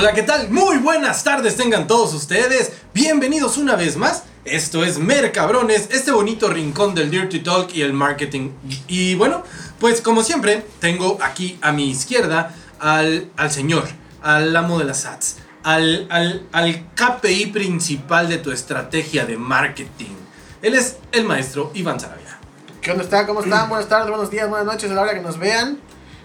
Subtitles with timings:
[0.00, 0.48] Hola, ¿qué tal?
[0.48, 2.72] Muy buenas tardes tengan todos ustedes.
[2.94, 4.22] Bienvenidos una vez más.
[4.46, 8.48] Esto es Mercabrones, este bonito rincón del Dirty Talk y el marketing.
[8.88, 9.42] Y bueno,
[9.78, 13.84] pues como siempre, tengo aquí a mi izquierda al, al señor,
[14.22, 20.16] al amo de las ads, al, al, al KPI principal de tu estrategia de marketing.
[20.62, 22.38] Él es el maestro Iván Sarabia.
[22.80, 23.26] ¿Qué onda está?
[23.26, 23.68] ¿Cómo están?
[23.68, 25.78] Buenas tardes, buenos días, buenas noches a la hora que nos vean,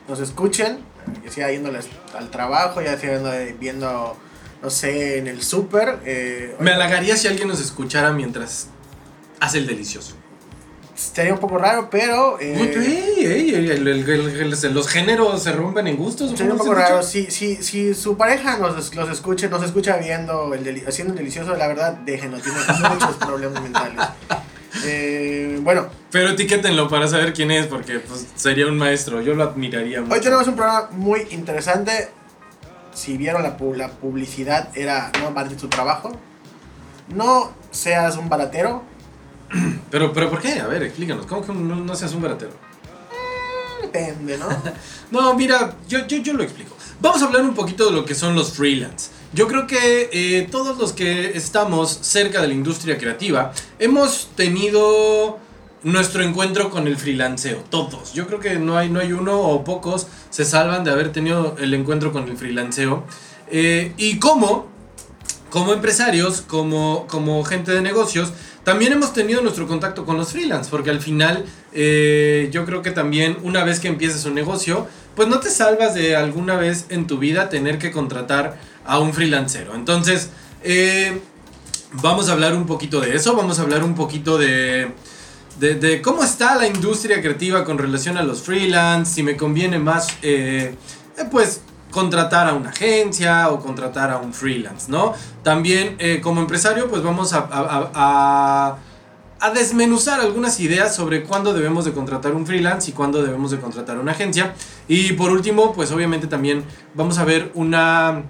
[0.08, 0.95] nos escuchen.
[1.24, 1.88] Ya sea yéndoles
[2.18, 4.18] al trabajo, ya sea yendo- viendo,
[4.62, 6.00] no sé, en el súper.
[6.06, 8.68] eh, Me halagaría si alguien nos escuchara mientras
[9.40, 10.16] hace el delicioso.
[10.96, 12.40] Estaría un poco raro, pero.
[12.40, 16.30] eh, Uy, ey, ey, el- el- el- los géneros se rompen en gustos.
[16.32, 17.04] Sería un ¿cómo poco se raro.
[17.04, 21.54] Si, si, si su pareja nos, los escuche, nos escucha viendo el haciendo el delicioso,
[21.58, 22.60] la verdad, déjenlo, tiene
[22.90, 24.00] muchos problemas mentales.
[24.84, 29.22] Eh, bueno, Pero etiquétenlo para saber quién es, porque pues, sería un maestro.
[29.22, 30.14] Yo lo admiraría mucho.
[30.14, 32.10] hoy tenemos un programa muy interesante.
[32.94, 36.12] Si vieron la, pu- la publicidad, era no amartes tu trabajo.
[37.14, 38.84] No seas un baratero.
[39.92, 40.60] Pero, pero ¿por qué?
[40.60, 41.26] A ver, explícanos.
[41.28, 42.52] ¿Cómo que no, no seas un baratero?
[43.82, 44.48] Depende, ¿no?
[45.12, 46.75] No, mira, yo, yo, yo lo explico.
[47.02, 49.10] Vamos a hablar un poquito de lo que son los freelance.
[49.34, 55.40] Yo creo que eh, todos los que estamos cerca de la industria creativa hemos tenido
[55.84, 57.64] nuestro encuentro con el freelanceo.
[57.70, 58.14] Todos.
[58.14, 61.56] Yo creo que no hay, no hay uno o pocos se salvan de haber tenido
[61.60, 63.04] el encuentro con el freelanceo.
[63.52, 64.74] Eh, y cómo
[65.56, 68.34] como empresarios, como, como gente de negocios,
[68.66, 72.92] también hemos tenido nuestro contacto con los freelance, porque al final eh, yo creo que
[72.92, 74.86] también una vez que empieces un negocio,
[75.16, 79.14] pues no te salvas de alguna vez en tu vida tener que contratar a un
[79.14, 79.76] freelancero.
[79.76, 80.30] Entonces,
[80.64, 81.22] eh,
[81.94, 84.92] vamos a hablar un poquito de eso, vamos a hablar un poquito de,
[85.60, 90.08] de, cómo está la industria creativa con relación a los freelance, si me conviene más,
[90.22, 90.76] eh,
[91.18, 91.62] eh, pues
[91.92, 95.14] contratar a una agencia o contratar a un freelance, ¿no?
[95.44, 98.78] También como empresario, pues vamos a-
[99.40, 103.60] a desmenuzar algunas ideas sobre cuándo debemos de contratar un freelance y cuándo debemos de
[103.60, 104.54] contratar una agencia.
[104.88, 106.64] Y por último, pues obviamente también
[106.94, 108.24] vamos a ver una...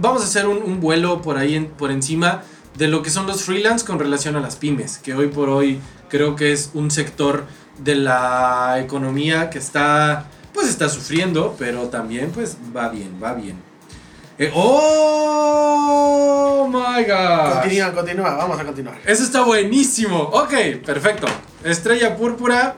[0.00, 2.42] Vamos a hacer un, vuelo por ahí, en- por encima
[2.78, 5.80] de lo que son los freelance con relación a las pymes, que hoy por hoy
[6.08, 7.44] creo que es un sector
[7.78, 13.56] de la economía que está, pues está sufriendo, pero también pues va bien, va bien.
[14.42, 16.26] Eh, ¡Oh,
[16.66, 17.60] my God!
[17.60, 18.98] Continúa, continúa, vamos a continuar.
[19.04, 20.16] Eso está buenísimo.
[20.18, 21.26] Ok, perfecto.
[21.62, 22.76] Estrella púrpura.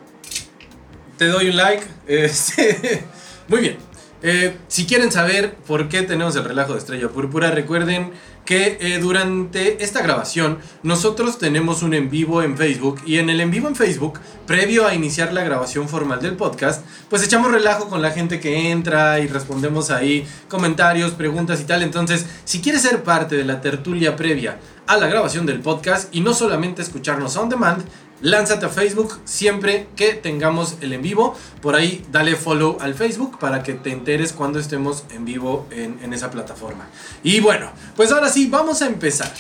[1.16, 1.86] Te doy un like.
[2.08, 3.04] Este,
[3.46, 3.76] muy bien.
[4.24, 8.10] Eh, si quieren saber por qué tenemos el relajo de Estrella Púrpura, recuerden
[8.44, 13.40] que eh, durante esta grabación nosotros tenemos un en vivo en Facebook y en el
[13.40, 17.88] en vivo en Facebook, previo a iniciar la grabación formal del podcast, pues echamos relajo
[17.88, 21.82] con la gente que entra y respondemos ahí comentarios, preguntas y tal.
[21.82, 26.20] Entonces, si quieres ser parte de la tertulia previa a la grabación del podcast y
[26.20, 27.84] no solamente escucharnos on demand,
[28.22, 31.36] lánzate a Facebook siempre que tengamos el en vivo.
[31.60, 36.12] Por ahí dale follow al Facebook para que te enteres cuando estemos en vivo en,
[36.12, 36.86] esa plataforma.
[37.22, 39.32] Y bueno, pues ahora sí, vamos a empezar.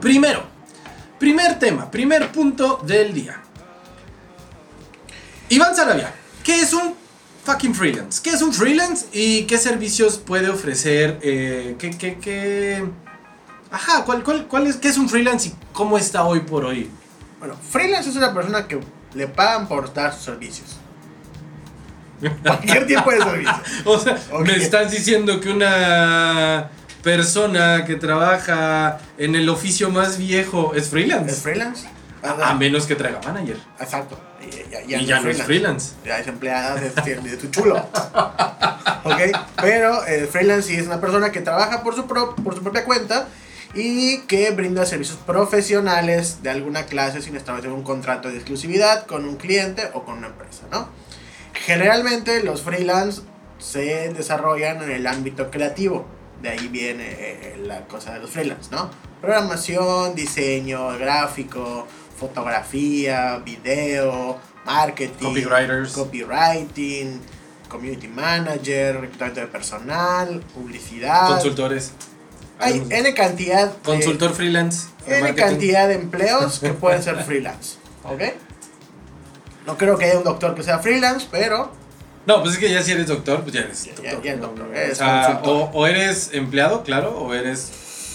[0.00, 0.44] Primero,
[1.18, 3.42] primer tema, primer punto del día.
[5.48, 6.12] Iván Sarabia,
[6.44, 6.94] ¿qué es un
[7.44, 8.20] fucking freelance?
[8.22, 11.18] ¿Qué es un freelance y qué servicios puede ofrecer?
[11.22, 12.84] Eh, ¿qué, qué, qué?
[13.70, 16.90] Ajá, ¿cuál, cuál, cuál es, ¿qué es un freelance y cómo está hoy por hoy?
[17.46, 18.80] Bueno, freelance es una persona que
[19.14, 20.76] le pagan por dar sus servicios.
[22.42, 23.52] Cualquier tipo de servicio.
[23.84, 24.46] O sea, Ok.
[24.46, 26.70] me estás diciendo que una
[27.04, 31.30] persona que trabaja en el oficio más viejo es freelance.
[31.30, 31.86] ¿Es freelance?
[32.22, 33.58] a, a menos que traiga manager.
[33.78, 34.18] Exacto.
[34.42, 35.92] Y ya, y ya no es freelance.
[36.04, 37.76] Ya es empleada de, de- de tu chulo.
[39.04, 39.20] ¿Ok?
[39.60, 42.84] Pero el freelance sí es una persona que trabaja por su, pro- por su propia
[42.84, 43.28] cuenta
[43.76, 49.26] y que brinda servicios profesionales de alguna clase sin establecer un contrato de exclusividad con
[49.26, 50.88] un cliente o con una empresa, ¿no?
[51.52, 53.20] Generalmente los freelance
[53.58, 56.06] se desarrollan en el ámbito creativo.
[56.40, 58.90] De ahí viene eh, la cosa de los freelance, ¿no?
[59.20, 61.86] Programación, diseño, gráfico,
[62.18, 65.92] fotografía, video, marketing, Copywriters.
[65.92, 67.20] copywriting,
[67.68, 71.28] community manager, reclutamiento de personal, publicidad.
[71.28, 71.92] Consultores.
[72.58, 74.88] Hay N cantidad de, Consultor freelance.
[75.06, 75.42] N marketing.
[75.48, 77.76] cantidad de empleos que pueden ser freelance.
[78.04, 78.22] ¿Ok?
[79.66, 81.72] No creo que haya un doctor que sea freelance, pero
[82.26, 84.22] No, pues es que ya si eres doctor, pues ya eres Ya- doctor.
[84.22, 85.70] ya eres No, doctor, no, eres o, sea, consultor.
[85.74, 87.70] o, o eres empleado, claro, o eres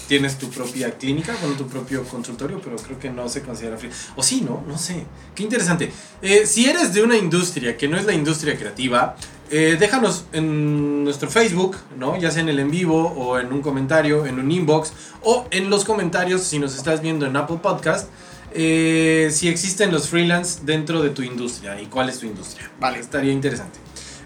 [0.08, 4.08] tienes tu propia clínica, con tu propio consultorio, pero creo que no se considera freelance.
[4.16, 4.62] O sí, ¿no?
[4.66, 5.04] No sé.
[5.34, 5.90] Qué interesante.
[6.20, 9.16] Eh, si eres de una industria que no es la industria creativa,
[9.52, 12.18] eh, déjanos en nuestro Facebook, ¿no?
[12.18, 15.70] Ya sea en el en vivo o en un comentario, en un inbox o en
[15.70, 18.08] los comentarios si nos estás viendo en Apple Podcast.
[18.54, 22.70] eh, si existen los freelance dentro de tu industria y cuál es tu industria.
[22.80, 22.98] Vale.
[22.98, 23.78] Estaría interesante.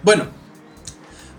[0.02, 0.24] Bueno,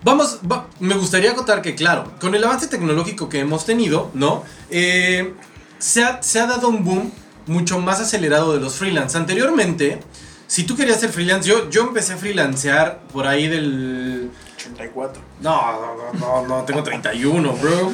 [0.03, 4.43] vamos, va- me gustaría acotar que, claro, con el avance tecnológico que hemos tenido, ¿no?
[4.69, 5.33] Eh,
[5.79, 7.11] se, ha, se ha dado un boom
[7.45, 9.17] mucho más acelerado de los freelance.
[9.17, 9.99] Anteriormente,
[10.47, 14.31] si tú querías ser freelance, yo, yo empecé a freelancear por ahí del...
[14.57, 15.21] 84.
[15.41, 17.91] No, no, no, no, no, tengo 31, bro.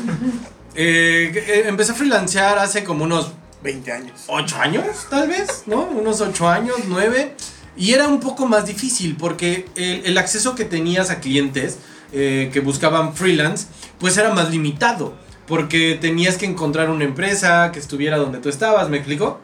[0.75, 4.23] Eh, eh, empecé a freelancear hace como unos 20 años.
[4.27, 5.81] 8 años, tal vez, ¿no?
[5.83, 7.35] Unos 8 años, 9.
[7.75, 11.77] Y era un poco más difícil porque el, el acceso que tenías a clientes
[12.11, 13.67] eh, que buscaban freelance,
[14.00, 15.15] pues era más limitado.
[15.47, 19.39] Porque tenías que encontrar una empresa que estuviera donde tú estabas, ¿me explico?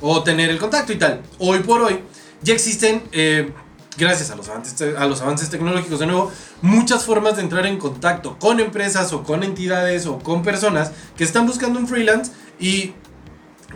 [0.00, 1.20] O tener el contacto y tal.
[1.38, 2.00] Hoy por hoy
[2.44, 3.52] ya existen, eh,
[3.98, 6.30] gracias a los, avances, a los avances tecnológicos de nuevo,
[6.62, 11.24] muchas formas de entrar en contacto con empresas o con entidades o con personas que
[11.24, 12.30] están buscando un freelance
[12.60, 12.92] y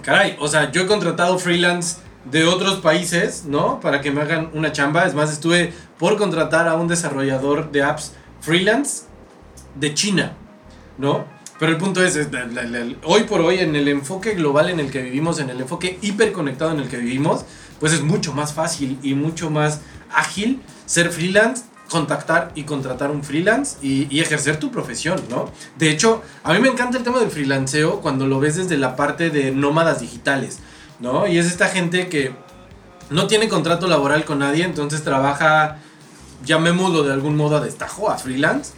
[0.02, 3.80] Caray, o sea, yo he contratado freelance de otros países, ¿no?
[3.80, 5.06] Para que me hagan una chamba.
[5.06, 9.04] Es más, estuve por contratar a un desarrollador de apps freelance
[9.74, 10.34] de China,
[10.98, 11.24] ¿no?
[11.58, 12.16] Pero el punto es,
[13.02, 16.70] hoy por hoy, en el enfoque global en el que vivimos, en el enfoque hiperconectado
[16.70, 17.44] en el que vivimos,
[17.80, 19.80] pues es mucho más fácil y mucho más
[20.12, 25.50] ágil ser freelance, contactar y contratar un freelance y, y ejercer tu profesión, ¿no?
[25.76, 28.96] De hecho, a mí me encanta el tema del freelanceo cuando lo ves desde la
[28.96, 30.58] parte de nómadas digitales,
[31.00, 31.26] ¿no?
[31.26, 32.32] Y es esta gente que
[33.10, 35.78] no tiene contrato laboral con nadie, entonces trabaja,
[36.44, 38.72] llamémoslo de algún modo a destajo, a freelance,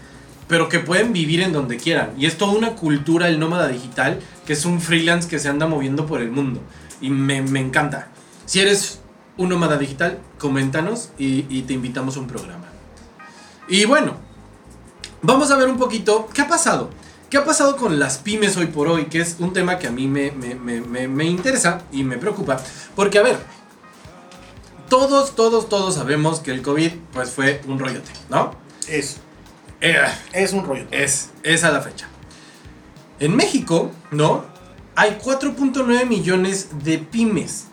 [0.47, 2.12] pero que pueden vivir en donde quieran.
[2.17, 5.67] Y es toda una cultura el nómada digital, que es un freelance que se anda
[5.67, 6.61] moviendo por el mundo.
[7.00, 8.08] Y me, me encanta.
[8.50, 8.99] Si eres
[9.37, 12.64] un nómada digital, coméntanos y, y te invitamos a un programa.
[13.69, 14.14] Y bueno,
[15.23, 16.91] vamos a ver un poquito qué ha pasado.
[17.31, 19.05] ¿Qué ha pasado con las pymes hoy por hoy?
[19.05, 22.19] Que es un tema que a mí me, me- me- me- me interesa y me
[22.19, 22.61] preocupa.
[22.97, 23.38] Porque, a ver,
[24.88, 28.56] todos, todos, todos sabemos que el COVID pues fue un rollote, ¿no?
[28.88, 29.19] Es.
[29.81, 29.97] Eh,
[30.32, 30.88] Es un rollo.
[30.91, 32.08] es, es a la fecha.
[33.20, 34.44] En México, ¿no?
[34.97, 37.67] Hay 4.9 millones de pymes.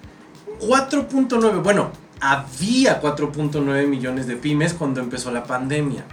[0.60, 6.06] 4.9, bueno, había 4.9 millones de pymes cuando empezó la pandemia.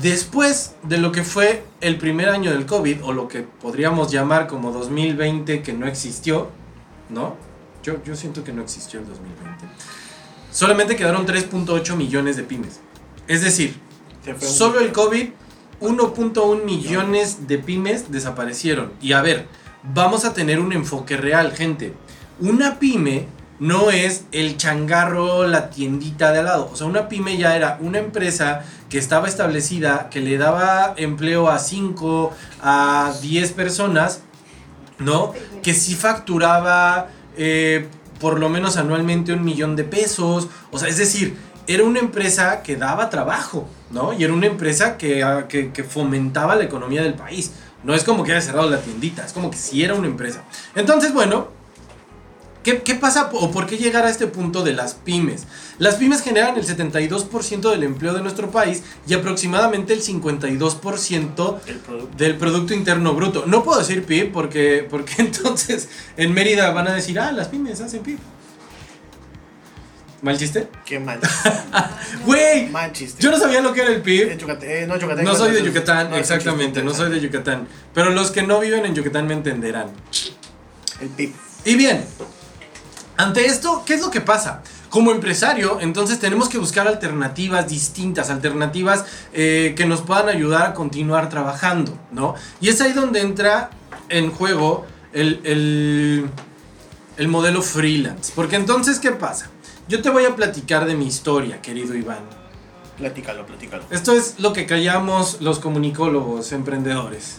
[0.00, 4.46] Después de lo que fue el primer año del COVID, o lo que podríamos llamar
[4.46, 6.48] como 2020 que no existió,
[7.10, 7.36] ¿no?
[7.82, 9.66] Yo, yo siento que no existió el 2020.
[10.50, 12.80] Solamente quedaron 3.8 millones de pymes.
[13.28, 13.78] Es decir,
[14.40, 15.30] Solo el COVID,
[15.80, 18.92] 1.1 millones de pymes desaparecieron.
[19.00, 19.46] Y a ver,
[19.82, 21.92] vamos a tener un enfoque real, gente.
[22.40, 23.26] Una pyme
[23.62, 26.68] no es el changarro, la tiendita de al lado.
[26.72, 31.48] O sea, una pyme ya era una empresa que estaba establecida, que le daba empleo
[31.48, 34.22] a 5, a 10 personas,
[34.98, 35.32] ¿no?
[35.62, 37.06] Que sí facturaba
[37.36, 37.86] eh,
[38.18, 40.48] por lo menos anualmente un millón de pesos.
[40.72, 41.36] O sea, es decir,
[41.68, 44.12] era una empresa que daba trabajo, ¿no?
[44.12, 47.52] Y era una empresa que, ah, que, que fomentaba la economía del país.
[47.84, 50.42] No es como que haya cerrado la tiendita, es como que sí era una empresa.
[50.74, 51.61] Entonces, bueno,
[52.62, 55.44] ¿qué, qué pasa o por qué llegar a este punto de las pymes?
[55.78, 61.76] Las pymes generan el 72% del empleo de nuestro país y aproximadamente el 52% El
[61.78, 62.16] producto.
[62.16, 63.44] del Producto Interno Bruto.
[63.46, 67.80] No puedo decir PIB porque, porque entonces en Mérida van a decir, ah, las pymes
[67.80, 68.18] hacen PIB.
[70.22, 70.68] ¿Mal chiste?
[70.84, 71.18] Qué mal.
[72.24, 73.20] Güey, mal chiste.
[73.20, 74.38] yo no sabía lo que era el PIB.
[74.62, 75.24] Eh, no, Yucatán.
[75.24, 77.66] No soy de Yucatán, no, exactamente, no soy de Yucatán.
[77.92, 79.88] Pero los que no viven en Yucatán me entenderán.
[81.00, 81.32] El PIB.
[81.64, 82.04] Y bien,
[83.16, 84.62] ante esto, ¿qué es lo que pasa?
[84.88, 90.74] Como empresario, entonces tenemos que buscar alternativas distintas, alternativas eh, que nos puedan ayudar a
[90.74, 92.34] continuar trabajando, ¿no?
[92.60, 93.70] Y es ahí donde entra
[94.08, 96.26] en juego el, el,
[97.16, 98.32] el modelo freelance.
[98.34, 99.50] Porque entonces, ¿qué pasa?
[99.88, 102.20] Yo te voy a platicar de mi historia, querido Iván.
[102.98, 103.84] Platícalo, platícalo.
[103.90, 107.38] Esto es lo que callamos los comunicólogos, emprendedores.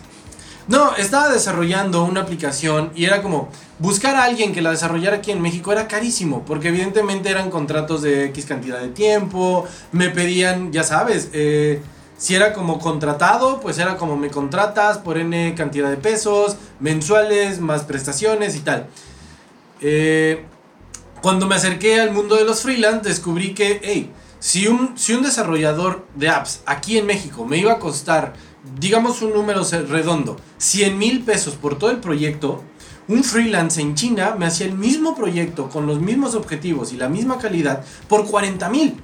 [0.67, 5.31] No, estaba desarrollando una aplicación y era como buscar a alguien que la desarrollara aquí
[5.31, 10.71] en México era carísimo, porque evidentemente eran contratos de X cantidad de tiempo, me pedían,
[10.71, 11.81] ya sabes, eh,
[12.17, 17.59] si era como contratado, pues era como me contratas por N cantidad de pesos, mensuales,
[17.59, 18.87] más prestaciones y tal.
[19.81, 20.45] Eh,
[21.21, 25.23] cuando me acerqué al mundo de los freelance, descubrí que, hey, si un, si un
[25.23, 28.33] desarrollador de apps aquí en México me iba a costar
[28.79, 32.63] digamos un número redondo, 100 mil pesos por todo el proyecto,
[33.07, 37.09] un freelance en China me hacía el mismo proyecto con los mismos objetivos y la
[37.09, 38.95] misma calidad por 40 mil.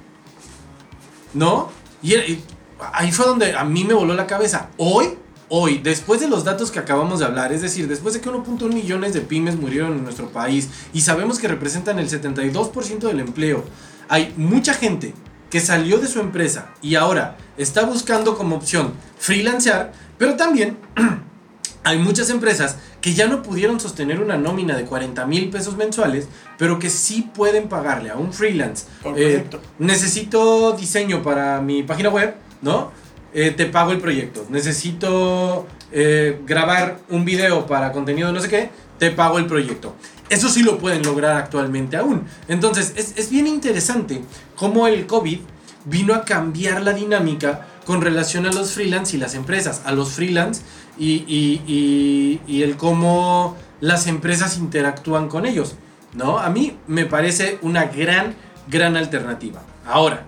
[1.34, 1.68] ¿No?
[2.02, 2.44] Y, y
[2.92, 4.70] ahí fue donde a mí me voló la cabeza.
[4.78, 8.30] Hoy, hoy, después de los datos que acabamos de hablar, es decir, después de que
[8.30, 13.20] 1.1 millones de pymes murieron en nuestro país y sabemos que representan el 72% del
[13.20, 13.64] empleo,
[14.08, 15.14] hay mucha gente
[15.50, 20.78] que salió de su empresa y ahora está buscando como opción freelancear, pero también
[21.84, 26.28] hay muchas empresas que ya no pudieron sostener una nómina de 40 mil pesos mensuales,
[26.58, 28.86] pero que sí pueden pagarle a un freelance.
[29.16, 29.44] Eh,
[29.78, 32.92] necesito diseño para mi página web, ¿no?
[33.32, 34.44] Eh, te pago el proyecto.
[34.50, 39.94] Necesito eh, grabar un video para contenido de no sé qué, te pago el proyecto.
[40.30, 42.24] Eso sí lo pueden lograr actualmente aún.
[42.48, 44.22] Entonces, es, es bien interesante
[44.56, 45.40] cómo el COVID
[45.84, 50.12] vino a cambiar la dinámica con relación a los freelance y las empresas, a los
[50.12, 50.62] freelance
[50.98, 55.74] y, y- y- el cómo las empresas interactúan con ellos,
[56.14, 56.38] ¿no?
[56.38, 58.34] A mí me parece una gran,
[58.68, 59.62] gran alternativa.
[59.86, 60.24] Ahora,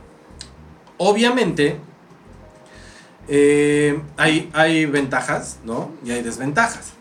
[0.96, 1.76] obviamente,
[3.28, 5.90] eh, hay, hay ventajas, ¿no?
[6.04, 6.94] Y hay desventajas.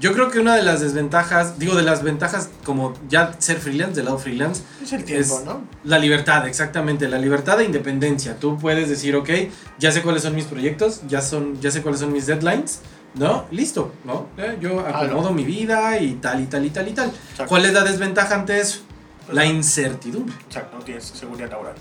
[0.00, 3.94] Yo creo que una de las desventajas, digo, de las ventajas como ya ser freelance,
[3.94, 5.62] del lado freelance, Es el tiempo, es- ¿no?
[5.84, 8.36] la libertad, exactamente, la libertad de independencia.
[8.38, 9.30] Tú puedes decir, ok,
[9.78, 12.80] ya sé cuáles son mis proyectos, ya, son, ya sé cuáles son mis deadlines,
[13.14, 13.46] ¿no?
[13.52, 14.26] Listo, ¿no?
[14.36, 17.08] Eh, yo acomodo mi vida y tal y tal y tal y tal.
[17.10, 17.46] Exacto.
[17.46, 18.80] ¿Cuál es la desventaja ante eso?
[19.26, 20.34] Pues La incertidumbre.
[20.46, 21.74] Exacto, no tienes seguridad laboral.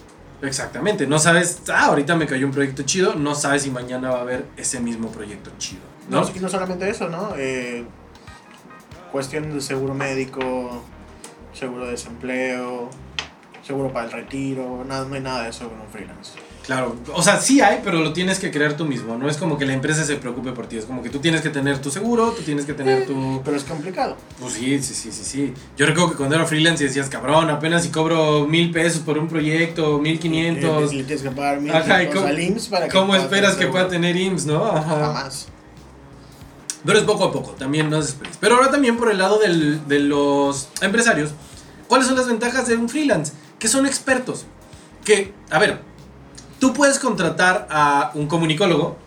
[0.44, 4.18] Exactamente, no sabes, ah, ahorita me cayó un proyecto chido, no sabes si mañana va
[4.20, 6.22] a haber ese mismo proyecto chido, ¿no?
[6.22, 7.34] No, y no solamente eso, ¿no?
[7.38, 7.86] Eh,
[9.14, 10.84] cuestión de seguro médico,
[11.54, 12.90] seguro de desempleo,
[13.66, 16.32] seguro para el retiro, nada, no hay nada de eso con un freelance.
[16.66, 19.58] Claro, o sea, sí hay, pero lo tienes que crear tú mismo, no es como
[19.58, 21.92] que la empresa se preocupe por ti, es como que tú tienes que tener tu
[21.92, 23.42] seguro, tú tienes que tener tu...
[23.46, 24.18] Pero es complicado.
[24.40, 25.54] Pues sí, sí, sí, sí, sí.
[25.78, 29.28] Yo recuerdo que cuando era freelance decías, cabrón, apenas si cobro mil pesos por un
[29.28, 30.90] proyecto, mil quinientos.
[30.90, 33.68] Tienes que pagar mil Ajá, ¿y pesos cómo- al IMSS para que ¿Cómo esperas que
[33.68, 34.66] pueda tener IMSS, no?
[34.66, 35.00] Ajá.
[35.06, 35.50] Jamás.
[36.86, 38.38] Pero es poco a poco, también no desesperes.
[38.40, 41.32] Pero ahora también por el lado del- de los empresarios,
[41.88, 43.34] ¿cuáles son las ventajas de un freelance?
[43.60, 44.46] Que son expertos.
[45.06, 45.82] Que, a ver,
[46.60, 48.98] tú puedes contratar a un comunicólogo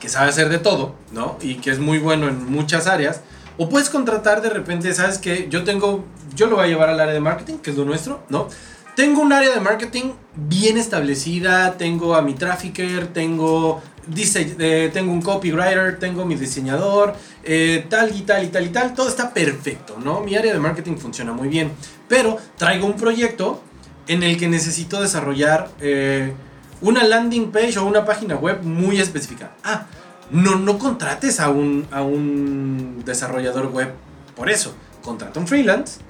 [0.00, 1.36] que sabe hacer de todo, ¿no?
[1.40, 3.22] Y que es muy bueno en muchas áreas.
[3.56, 5.48] O puedes contratar de repente, ¿sabes qué?
[5.50, 6.04] Yo tengo,
[6.36, 8.48] yo lo voy a llevar al área de marketing, que es lo nuestro, ¿no?
[8.98, 15.12] Tengo un área de marketing bien establecida, tengo a mi trafficker, tengo, dise- eh, tengo
[15.12, 17.14] un copywriter, tengo mi diseñador,
[17.44, 20.18] eh, tal y tal y tal y tal, todo está perfecto, ¿no?
[20.22, 21.70] Mi área de marketing funciona muy bien,
[22.08, 23.62] pero traigo un proyecto
[24.08, 26.32] en el que necesito desarrollar eh,
[26.80, 29.52] una landing page o una página web muy específica.
[29.62, 29.86] Ah,
[30.32, 33.92] no, no contrates a un, a un desarrollador web
[34.34, 34.74] por eso.
[35.04, 36.00] Contrata un freelance,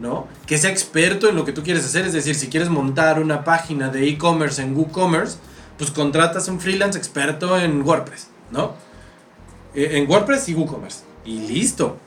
[0.00, 0.28] ¿no?
[0.46, 2.06] Que sea experto en lo que tú quieres hacer.
[2.06, 5.38] Es decir, si quieres montar una página de e-commerce en WooCommerce,
[5.76, 8.74] pues contratas un freelance experto en WordPress, ¿no?
[9.74, 11.00] Eh, en WordPress y WooCommerce.
[11.24, 11.98] Y listo.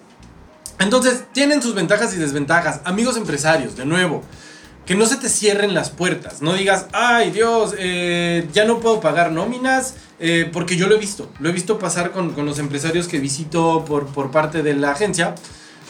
[0.79, 2.81] Entonces, tienen sus ventajas y desventajas.
[2.85, 4.23] Amigos empresarios, de nuevo,
[4.85, 6.41] que no se te cierren las puertas.
[6.41, 10.99] No digas, ay Dios, eh, ya no puedo pagar nóminas, eh, porque yo lo he
[10.99, 11.29] visto.
[11.39, 14.91] Lo he visto pasar con, con los empresarios que visito por, por parte de la
[14.91, 15.35] agencia,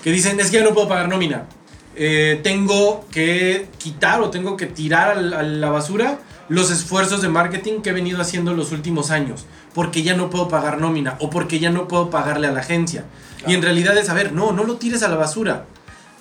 [0.03, 1.47] que dicen, es que ya no puedo pagar nómina.
[1.95, 7.81] Eh, tengo que quitar o tengo que tirar a la basura los esfuerzos de marketing
[7.81, 11.59] que he venido haciendo los últimos años, porque ya no puedo pagar nómina o porque
[11.59, 13.05] ya no puedo pagarle a la agencia.
[13.47, 15.65] Y en realidad es, a ver, no, no lo tires a la basura.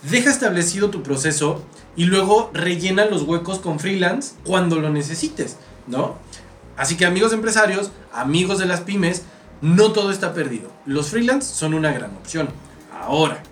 [0.08, 1.64] Deja establecido tu proceso
[1.96, 6.16] y luego rellena los huecos con freelance cuando lo necesites, ¿no?
[6.76, 9.24] Así que amigos empresarios, amigos de las pymes,
[9.60, 10.70] no todo está perdido.
[10.86, 12.48] Los freelance son una gran opción.
[13.02, 13.42] Ahora,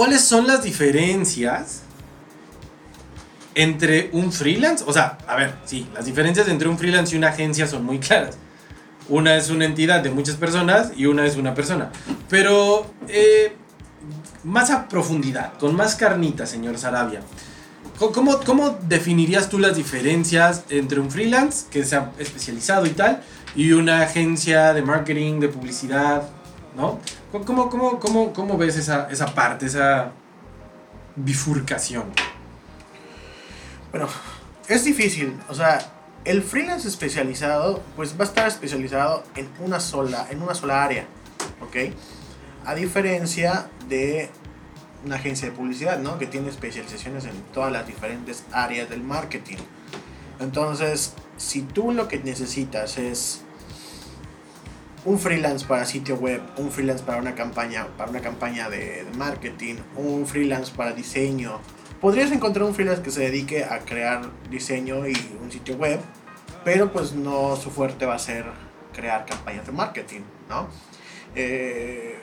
[0.00, 1.82] ¿cuáles son las diferencias
[3.54, 4.82] entre un freelance?
[4.86, 7.98] O sea, a ver, sí, las diferencias entre un freelance y una agencia son muy
[7.98, 8.38] claras.
[9.10, 11.90] Una es una entidad de muchas personas y una es una persona.
[12.30, 13.54] Pero eh,
[14.42, 17.20] más a profundidad, con más carnita, señor Sarabia.
[17.98, 23.22] ¿Cómo, ¿Cómo definirías tú las diferencias entre un freelance que sea especializado y tal
[23.54, 26.22] y una agencia de marketing, de publicidad,
[26.74, 26.98] ¿no?
[27.32, 30.10] ¿Cómo, cómo, cómo, cómo ves esa, esa parte, esa
[31.14, 32.04] bifurcación?
[33.92, 34.08] Bueno,
[34.66, 35.38] es difícil.
[35.48, 35.78] O sea,
[36.24, 41.06] el freelance especializado, pues va a estar especializado en una sola, en una sola área.
[41.60, 41.94] ¿Ok?
[42.66, 44.28] A diferencia de
[45.04, 46.18] una agencia de publicidad, ¿no?
[46.18, 49.58] Que tiene especializaciones en todas las diferentes áreas del marketing.
[50.40, 53.42] Entonces, si tú lo que necesitas es
[55.04, 59.76] un freelance para sitio web, un freelance para una campaña, para una campaña de, marketing,
[59.96, 61.60] un freelance para diseño,
[62.00, 66.00] podrías encontrar un freelance que se dedique a crear diseño y un sitio web,
[66.64, 68.44] pero pues no su fuerte va a ser
[68.92, 70.68] crear campañas de marketing, ¿no?
[71.34, 72.18] Eh,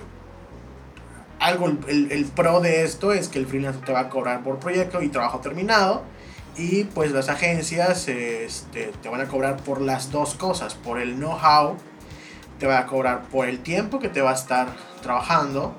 [1.40, 4.60] algo, el, el pro de esto es que el freelance te va a cobrar por
[4.60, 6.04] proyecto y trabajo terminado.
[6.58, 11.18] Y pues las agencias este, te van a cobrar por las dos cosas, por el
[11.18, 11.78] know-how,
[12.60, 14.68] te va a cobrar por el tiempo que te va a estar
[15.02, 15.76] trabajando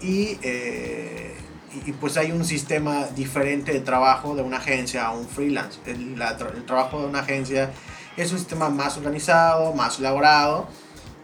[0.00, 1.34] y, eh,
[1.74, 5.78] y, y, pues hay un sistema diferente de trabajo de una agencia a un freelance.
[5.86, 7.70] El, la, el trabajo de una agencia
[8.16, 10.68] es un sistema más organizado, más elaborado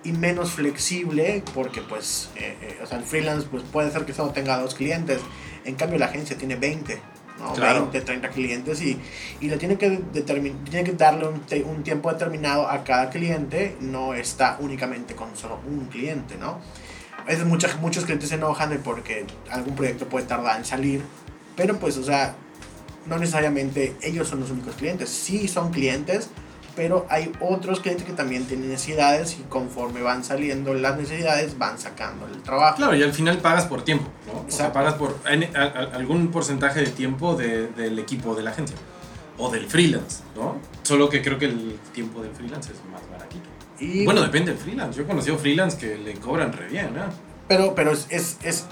[0.04, 4.12] y menos flexible porque pues eh, eh, o sea, el freelance pues puede ser que
[4.12, 5.20] solo tenga dos clientes
[5.64, 7.00] en cambio la agencia tiene 20
[7.38, 7.52] ¿no?
[7.52, 7.82] Claro.
[7.82, 8.98] 20 30 clientes y,
[9.40, 13.76] y le tiene que, tiene que darle un, te un, tiempo determinado a cada cliente
[13.80, 16.60] no está únicamente con solo un cliente ¿no?
[17.18, 21.02] a veces muchos, muchos clientes se enojan de porque algún proyecto puede tardar en salir
[21.56, 22.34] pero pues o sea
[23.06, 26.30] no necesariamente ellos son los únicos clientes sí son clientes
[26.76, 31.78] pero hay otros clientes que también tienen necesidades y conforme van saliendo las necesidades van
[31.78, 32.76] sacando el trabajo.
[32.76, 34.44] Claro, y al final pagas por tiempo, ¿no?
[34.46, 38.50] O sea, pagas por a, a, algún porcentaje de tiempo de, del equipo de la
[38.50, 38.76] agencia
[39.38, 40.58] o del freelance, ¿no?
[40.82, 43.48] Solo que creo que el tiempo del freelance es más baratito.
[43.78, 44.96] Y, bueno, depende del freelance.
[44.96, 47.04] Yo he conocido freelance que le cobran re bien, ¿no?
[47.48, 48.66] Pero, pero es, es, es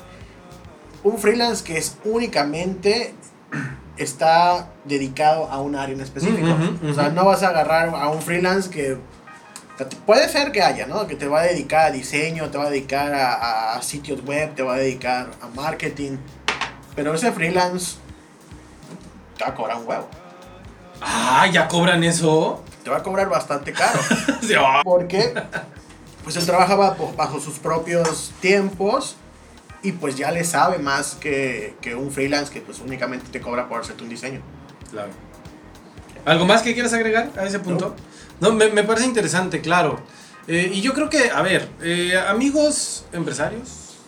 [1.03, 3.15] un freelance que es únicamente
[3.97, 6.47] está dedicado a un área en específico.
[6.47, 6.91] Uh -huh, uh -huh.
[6.91, 8.99] O sea, no vas a agarrar a un freelance que
[10.07, 11.07] puede ser que haya, ¿no?
[11.07, 14.55] Que te va a dedicar a diseño, te va a dedicar a, a sitios web,
[14.55, 16.19] te va a dedicar a marketing.
[16.95, 17.97] Pero ese freelance
[19.37, 20.09] te va a cobrar un huevo.
[21.01, 22.63] Ah, ya cobran eso.
[22.83, 23.99] Te va a cobrar bastante caro.
[24.41, 24.83] sí, oh.
[24.85, 25.35] Porque
[26.23, 29.17] pues él trabaja bajo, bajo sus propios tiempos
[29.85, 33.68] y pues ya le sabe más que, que, un freelance que pues únicamente te cobra
[33.68, 34.40] por hacerte un diseño.
[34.90, 35.11] Claro.
[36.25, 37.94] ¿Algo más que quieras agregar a ese punto?
[38.40, 40.01] No, no me, me, parece interesante, claro.
[40.49, 43.99] Eh, y yo creo que, a ver, eh, amigos empresarios.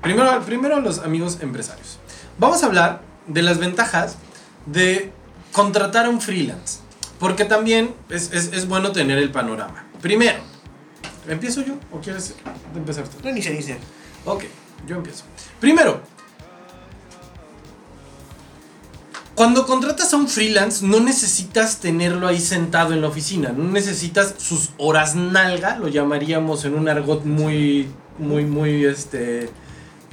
[0.00, 1.98] Primero, primero los amigos empresarios.
[2.38, 4.18] Vamos a hablar de las ventajas
[4.66, 5.10] de
[5.50, 6.78] contratar a un freelance.
[7.18, 9.86] Porque también es, es, es bueno tener el panorama.
[10.00, 10.38] Primero,
[11.26, 12.34] ¿empiezo yo o quieres
[12.76, 13.16] empezar tú?
[13.24, 13.78] No, inicia, inicia.
[14.24, 14.44] Ok.
[14.86, 15.24] Yo empiezo.
[15.60, 16.00] Primero,
[19.36, 23.50] cuando contratas a un freelance, no necesitas tenerlo ahí sentado en la oficina.
[23.50, 27.86] No necesitas sus horas nalga, lo llamaríamos en un argot muy,
[28.18, 29.50] muy, muy este,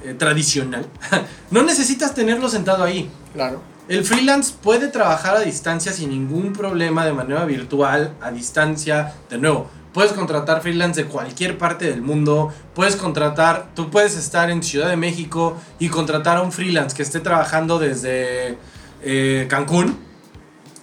[0.04, 0.86] eh, tradicional.
[1.52, 3.10] no necesitas tenerlo sentado ahí.
[3.34, 3.62] Claro.
[3.88, 9.14] El freelance puede trabajar a distancia sin ningún problema, de manera virtual, a distancia.
[9.30, 12.52] De nuevo, Puedes contratar freelance de cualquier parte del mundo.
[12.74, 17.04] Puedes contratar, tú puedes estar en Ciudad de México y contratar a un freelance que
[17.04, 18.58] esté trabajando desde
[19.04, 19.98] eh, Cancún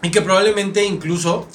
[0.03, 1.49] y que probablemente incluso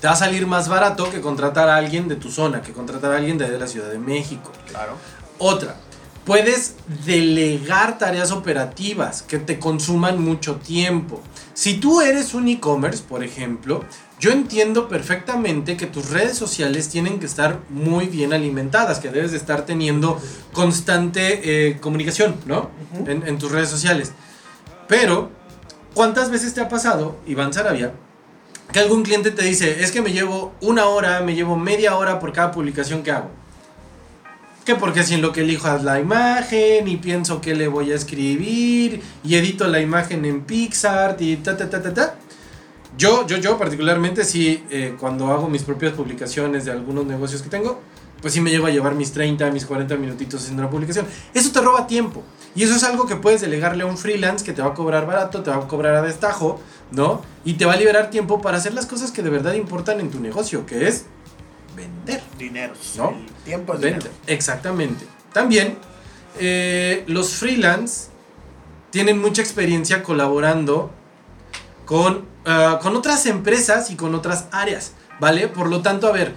[0.00, 3.12] te va a salir más barato que contratar a alguien de tu zona, que contratar
[3.12, 4.50] a alguien de la Ciudad de México.
[4.66, 4.96] Claro.
[5.38, 5.76] Otra,
[6.24, 11.20] puedes delegar tareas operativas que te consuman mucho tiempo.
[11.54, 13.84] Si tú eres un e-commerce, por ejemplo,
[14.22, 19.32] yo entiendo perfectamente que tus redes sociales tienen que estar muy bien alimentadas, que debes
[19.32, 20.16] de estar teniendo
[20.52, 22.70] constante eh, comunicación, ¿no?
[22.94, 23.10] Uh -huh.
[23.10, 24.12] en, en, tus redes sociales.
[24.86, 25.28] Pero,
[25.92, 27.94] ¿cuántas veces te ha pasado, Iván Sarabia,
[28.72, 32.20] que algún cliente te dice, es que me llevo una hora, me llevo media hora
[32.20, 33.28] por cada publicación que hago?
[34.64, 37.90] Que porque si en lo que elijo es la imagen y pienso que le voy
[37.90, 42.14] a escribir y edito la imagen en Pixar y ta ta ta ta ta.
[42.98, 47.48] Yo, yo, yo particularmente sí, eh, cuando hago mis propias publicaciones de algunos negocios que
[47.48, 47.80] tengo,
[48.20, 51.06] pues sí me llevo a llevar mis 30, mis 40 minutitos haciendo una publicación.
[51.34, 52.22] Eso te roba tiempo.
[52.54, 55.06] Y eso es algo que puedes delegarle a un freelance que te va a cobrar
[55.06, 57.22] barato, te va a cobrar a destajo, ¿no?
[57.44, 60.10] Y te va a liberar tiempo para hacer las cosas que de verdad importan en
[60.10, 61.06] tu negocio, que es
[61.74, 62.22] vender.
[62.38, 62.74] Dinero.
[62.96, 63.10] ¿No?
[63.10, 64.02] El tiempo es vender.
[64.02, 64.20] dinero.
[64.26, 65.06] Exactamente.
[65.32, 65.78] También,
[66.38, 68.10] eh, los freelance
[68.90, 70.90] tienen mucha experiencia colaborando
[71.86, 75.48] con, uh, con otras empresas y con otras áreas, ¿vale?
[75.48, 76.34] Por lo tanto, a ver,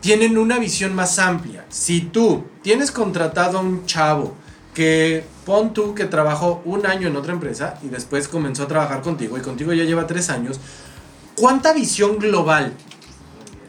[0.00, 1.64] tienen una visión más amplia.
[1.68, 4.34] Si tú tienes contratado a un chavo
[4.74, 9.02] que pon tú que trabajó un año en otra empresa y después comenzó a trabajar
[9.02, 10.58] contigo y contigo ya lleva tres años,
[11.36, 12.72] ¿cuánta visión global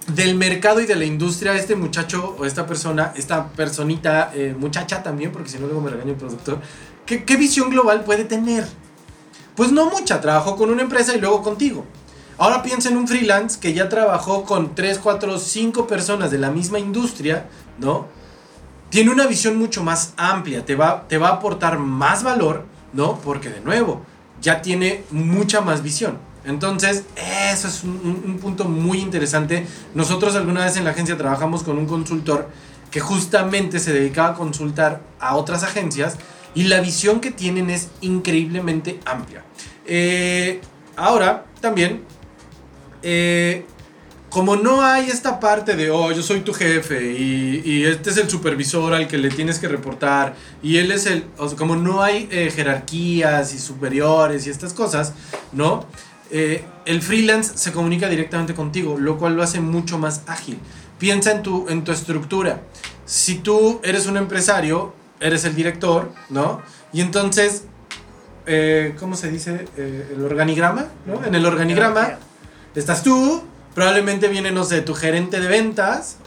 [0.08, 5.02] del mercado y de la industria este muchacho o esta persona, esta personita, eh, muchacha
[5.04, 6.60] también, porque si no luego me regaña el productor,
[7.06, 8.66] ¿qué, ¿qué visión global puede tener?
[9.56, 11.86] Pues no mucha, trabajó con una empresa y luego contigo.
[12.38, 16.50] Ahora piensa en un freelance que ya trabajó con 3, 4, 5 personas de la
[16.50, 17.46] misma industria,
[17.78, 18.08] ¿no?
[18.90, 23.20] Tiene una visión mucho más amplia, te va, te va a aportar más valor, ¿no?
[23.20, 24.02] Porque de nuevo,
[24.42, 26.18] ya tiene mucha más visión.
[26.46, 27.04] Entonces,
[27.52, 29.66] eso es un, un punto muy interesante.
[29.94, 32.50] Nosotros alguna vez en la agencia trabajamos con un consultor
[32.92, 36.18] que justamente se dedicaba a consultar a otras agencias
[36.56, 39.44] y la visión que tienen es increíblemente amplia.
[39.86, 40.62] Eh,
[40.96, 42.04] ahora, también,
[43.02, 43.66] eh,
[44.30, 48.30] como no hay esta parte de, oh, yo soy tu jefe y, este es el
[48.30, 51.26] supervisor al que le tienes que reportar y él es el,
[51.58, 55.14] como no hay eh, jerarquías y superiores y estas cosas,
[55.52, 55.86] ¿no?
[56.32, 60.58] El freelance se comunica directamente contigo, lo cual lo hace mucho más ágil.
[60.98, 62.64] Piensa en tu, en tu estructura.
[63.06, 66.62] Si tú eres un empresario, eres el director, ¿no?
[66.92, 67.64] Y entonces,
[68.46, 69.66] eh, ¿cómo se dice?
[69.78, 71.26] Eh, el organigrama, ¿no?
[71.26, 72.18] En el organigrama
[72.76, 73.42] estás tú,
[73.74, 76.18] probablemente viene, no sé, tu gerente de ventas,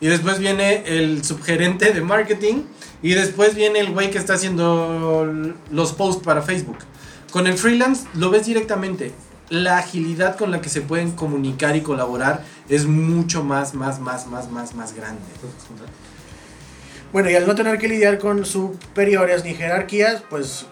[0.00, 2.64] y después viene el subgerente de marketing,
[3.02, 5.26] y después viene el güey que está haciendo
[5.70, 6.78] los posts para Facebook.
[7.30, 9.12] Con el freelance lo ves directamente.
[9.50, 14.26] La agilidad con la que se pueden comunicar y colaborar es mucho más, más, más,
[14.26, 15.20] más, más, más grande.
[17.14, 20.66] Bueno, y al no tener que lidiar con superiores ni jerarquías, pues,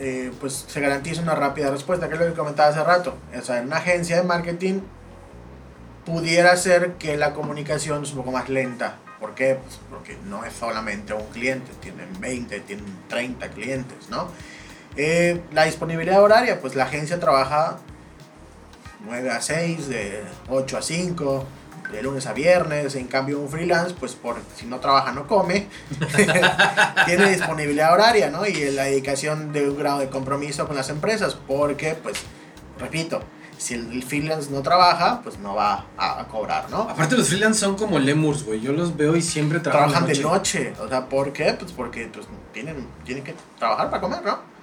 [0.00, 3.18] eh, pues se garantiza una rápida respuesta, que es lo que comentaba hace rato.
[3.38, 4.80] O sea, en una agencia de marketing
[6.06, 8.96] pudiera ser que la comunicación es un poco más lenta.
[9.20, 9.58] ¿Por qué?
[9.62, 14.28] Pues porque no es solamente un cliente, tienen 20, tienen 30 clientes, ¿no?
[14.96, 17.76] Eh, la disponibilidad horaria, pues la agencia trabaja
[19.04, 21.46] 9 a 6, de 8 a 5,
[21.92, 22.94] de lunes a viernes.
[22.94, 25.68] En cambio, un freelance, pues por si no trabaja, no come.
[27.06, 28.46] Tiene disponibilidad horaria, ¿no?
[28.46, 32.18] Y la dedicación de un grado de compromiso con las empresas, porque, pues,
[32.78, 33.22] repito,
[33.58, 36.82] si el freelance no trabaja, pues no va a, a cobrar, ¿no?
[36.82, 38.60] Aparte los freelance son como lemurs, güey.
[38.60, 40.74] Yo los veo y siempre trabajan, trabajan de noche.
[40.78, 41.54] O sea, ¿por qué?
[41.58, 44.55] Pues porque pues, tienen, tienen que trabajar para comer, ¿no?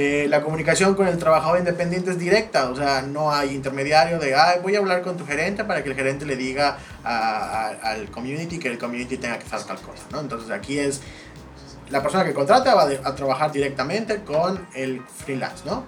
[0.00, 4.32] Eh, la comunicación con el trabajador independiente es directa, o sea, no hay intermediario de,
[4.32, 8.60] ay, voy a hablar con tu gerente para que el gerente le diga al community
[8.60, 10.20] que el community tenga que hacer tal cosa, ¿no?
[10.20, 11.00] Entonces aquí es,
[11.90, 15.84] la persona que contrata va a trabajar directamente con el freelance, ¿no?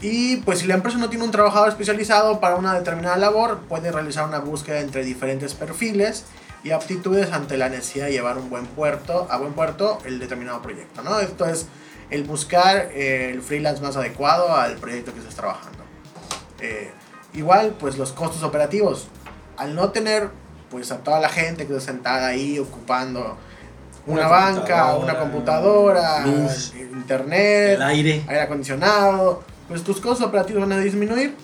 [0.00, 3.92] Y pues si la empresa no tiene un trabajador especializado para una determinada labor, puede
[3.92, 6.24] realizar una búsqueda entre diferentes perfiles
[6.62, 10.60] y aptitudes ante la necesidad de llevar un buen puerto, a buen puerto el determinado
[10.60, 11.18] proyecto, ¿no?
[11.20, 11.66] Esto es
[12.10, 15.84] el buscar eh, el freelance más adecuado al proyecto que estés trabajando.
[16.60, 16.90] Eh,
[17.34, 19.08] igual, pues los costos operativos.
[19.56, 20.30] Al no tener
[20.70, 23.36] pues a toda la gente que está sentada ahí ocupando
[24.06, 30.62] una, una banca, una computadora, luz, internet, el aire, aire acondicionado, pues tus costos operativos
[30.62, 31.34] van a disminuir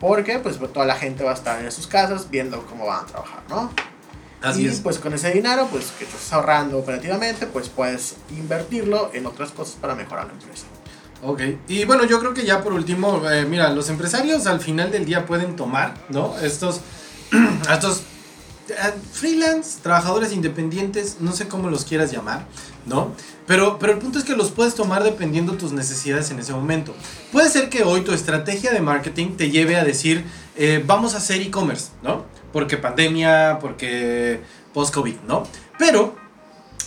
[0.00, 3.06] porque pues toda la gente va a estar en sus casas viendo cómo van a
[3.06, 3.70] trabajar, ¿no?
[4.46, 4.80] Así y es.
[4.80, 9.76] pues con ese dinero pues que estás ahorrando operativamente pues puedes invertirlo en otras cosas
[9.80, 10.66] para mejorar la empresa.
[11.22, 14.90] Ok, y bueno, yo creo que ya por último, eh, mira, los empresarios al final
[14.92, 16.38] del día pueden tomar, ¿no?
[16.38, 16.80] Estos,
[17.72, 18.02] estos
[18.68, 18.74] eh,
[19.12, 22.46] freelance, trabajadores independientes, no sé cómo los quieras llamar,
[22.84, 23.12] ¿no?
[23.46, 26.94] Pero, pero el punto es que los puedes tomar dependiendo tus necesidades en ese momento.
[27.32, 30.24] Puede ser que hoy tu estrategia de marketing te lleve a decir,
[30.56, 32.24] eh, vamos a hacer e-commerce, ¿no?
[32.56, 34.40] Porque pandemia, porque
[34.72, 35.46] post-COVID, ¿no?
[35.78, 36.16] Pero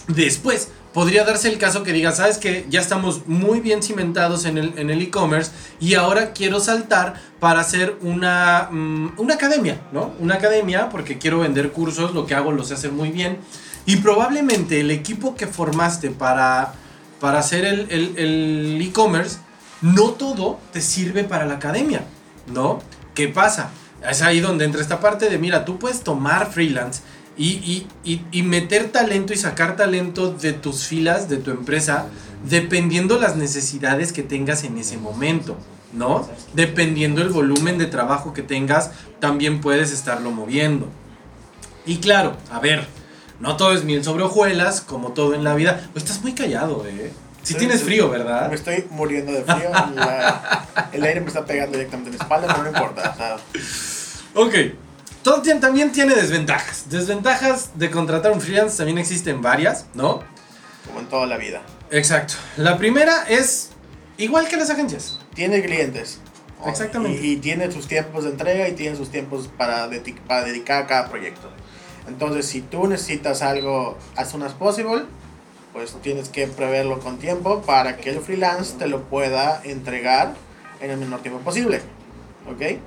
[0.08, 4.58] después podría darse el caso que digas, sabes que ya estamos muy bien cimentados en
[4.58, 10.12] el e-commerce y ahora quiero saltar para hacer una, um, una academia, ¿no?
[10.19, 13.38] Una academia porque quiero vender cursos, lo que hago lo sé hacer muy bien.
[13.86, 16.73] Y probablemente el equipo que formaste para,
[17.19, 19.38] para hacer el e-commerce,
[19.84, 22.05] no todo te sirve para la academia,
[22.47, 22.79] ¿no?
[23.13, 23.69] ¿Qué pasa?
[24.08, 27.02] Es ahí donde entra esta parte de, mira, tú puedes tomar freelance
[27.38, 32.08] y, y, y, y, meter talento y sacar talento de tus filas, de tu empresa,
[32.48, 35.58] dependiendo las necesidades que tengas en ese momento,
[35.94, 36.28] ¿no?
[36.54, 40.88] Dependiendo el volumen de trabajo que tengas, también puedes estarlo moviendo.
[41.86, 42.88] Y claro, a ver,
[43.40, 45.90] no todo es miel sobre hojuelas, como todo en la vida.
[45.94, 47.14] Pues estás muy callado, ¿eh?
[47.43, 48.49] Si sí tienes frío, ¿verdad?
[48.49, 49.69] Me estoy muriendo de frío.
[49.95, 53.12] La, el aire me está pegando directamente en la espalda, pero no importa.
[53.13, 53.38] O sea.
[54.36, 54.54] Ok.
[55.23, 56.89] Todo también tiene desventajas.
[56.89, 60.23] Desventajas de contratar un freelance también existen varias, ¿no?
[60.88, 61.62] Como en toda la vida.
[61.91, 62.36] Exacto.
[62.58, 63.71] La primera es
[64.17, 65.19] igual que las agencias.
[65.34, 66.19] Tiene clientes.
[66.65, 67.25] Exactamente.
[67.25, 70.84] Y, y, tiene sus tiempos de entrega y tiene sus tiempos para, de, para dedicar
[70.84, 71.49] a cada proyecto.
[72.08, 75.04] Entonces, si tú necesitas algo as soon as possible,
[75.80, 80.34] pues tienes que preverlo con tiempo para que el freelance te lo pueda entregar
[80.82, 81.80] en el menor tiempo posible.
[82.52, 82.80] ¿Ok?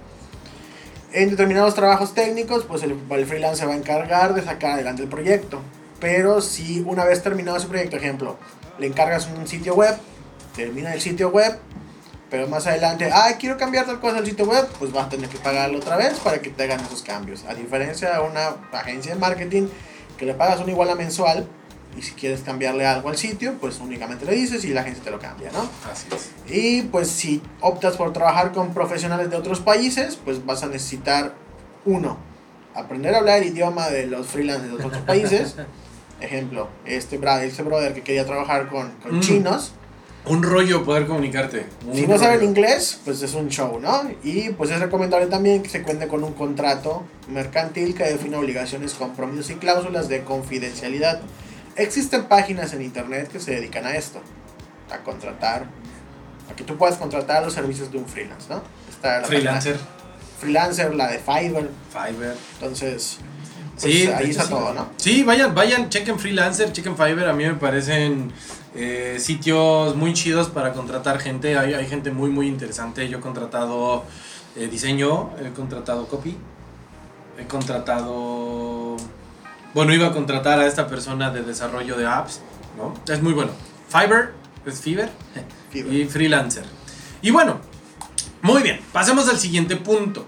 [1.14, 5.02] En determinados trabajos técnicos, pues el, el freelance se va a encargar de sacar adelante
[5.02, 5.62] el proyecto.
[6.00, 8.37] Pero si una vez terminado ese proyecto, ejemplo,
[8.78, 9.96] le encargas un sitio web,
[10.55, 11.59] termina el sitio web,
[12.28, 15.31] pero más adelante, ah, quiero cambiar tal cosa del sitio web, pues vas a tener
[15.31, 17.44] que pagarlo otra vez para que te hagan esos cambios.
[17.44, 19.68] A diferencia de una agencia de marketing
[20.18, 21.48] que le pagas una iguala mensual
[21.96, 25.11] y si quieres cambiarle algo al sitio, pues únicamente le dices y la agencia te
[25.11, 25.68] lo cambia, ¿no?
[25.90, 26.31] Así es.
[26.55, 31.35] Y pues si optas por trabajar con profesionales de otros países, pues vas a necesitar,
[31.85, 32.16] uno,
[32.74, 35.57] aprender a hablar el idioma de los freelancers de otros países.
[36.20, 39.20] Ejemplo, este, bra- este brother que quería trabajar con, con Mm.
[39.20, 39.72] chinos.
[40.24, 41.66] Un rollo poder comunicarte.
[41.85, 42.48] un Si no saben rollo.
[42.50, 44.02] inglés, pues es un show, ¿no?
[44.22, 48.94] Y pues es recomendable también que se cuente con un contrato mercantil que define obligaciones,
[48.94, 51.20] compromisos y cláusulas de confidencialidad.
[51.76, 54.20] Existen páginas en internet que se dedican a esto,
[54.90, 55.66] a contratar,
[56.50, 58.62] a que tú puedas contratar los servicios de un freelance, ¿no?
[58.90, 60.02] Está la Freelancer, página
[60.42, 62.37] freelancer, la de Fiverr, Fiverr.
[62.54, 63.18] entonces
[63.80, 64.74] pues, Sí, ahí de está hecho, todo, sí.
[64.74, 64.88] ¿no?
[64.96, 67.28] Sí, vayan, vayan, chequen Freelancer, chequen Fiverr.
[67.28, 68.32] A mí me parecen
[68.74, 71.56] eh, sitios muy chidos para contratar gente.
[71.56, 73.08] Hay, hay gente muy, muy interesante.
[73.08, 74.04] Yo he contratado
[74.56, 76.37] eh, diseño, he contratado copy,
[77.38, 78.62] he contratado.
[79.74, 82.40] Bueno, iba a contratar a esta persona de desarrollo de apps,
[82.76, 82.94] ¿no?
[83.12, 83.52] Es muy bueno.
[83.88, 84.32] Fiverr,
[84.66, 85.11] es Fiverr
[85.70, 85.92] Fiverr.
[85.94, 86.64] y Freelancer.
[87.22, 87.58] Y bueno,
[88.42, 90.26] muy bien, pasemos al siguiente punto.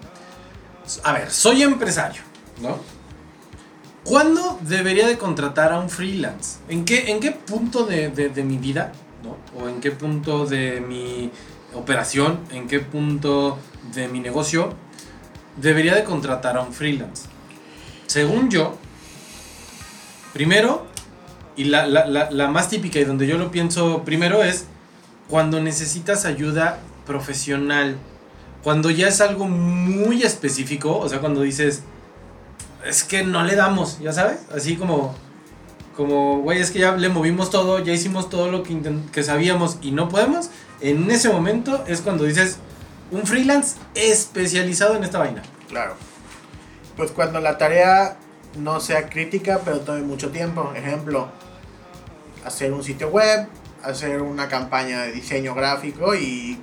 [1.03, 2.23] A ver, soy empresario,
[2.63, 2.79] ¿no?
[4.05, 6.59] ¿Cuándo debería de contratar a un freelance?
[6.69, 9.37] ¿En qué, en qué punto de, de- de mi vida, ¿no?
[9.61, 11.31] O en qué punto de mi
[11.75, 13.59] operación, en qué punto
[13.95, 14.75] de mi negocio
[15.57, 17.25] debería de contratar a un freelance?
[18.07, 18.77] Según yo,
[20.35, 20.87] primero,
[21.57, 24.67] y la, la- la- más típica y donde yo lo pienso primero es
[25.31, 27.97] cuando necesitas ayuda profesional.
[28.63, 31.83] Cuando ya es algo muy específico, o sea, cuando dices,
[32.87, 35.15] es que no le damos, ya sabes, así como,
[35.97, 38.79] como, güey, es que ya le movimos todo, ya hicimos todo lo que,
[39.13, 42.57] que sabíamos y no podemos, en ese momento es cuando dices,
[43.11, 45.43] un freelance especializado en esta vaina.
[45.69, 45.95] Claro.
[46.97, 48.17] Pues cuando la tarea
[48.57, 50.73] no sea crítica, pero tome mucho tiempo.
[50.77, 51.29] Ejemplo,
[52.45, 53.47] hacer un sitio web,
[53.83, 56.59] hacer una campaña de diseño gráfico y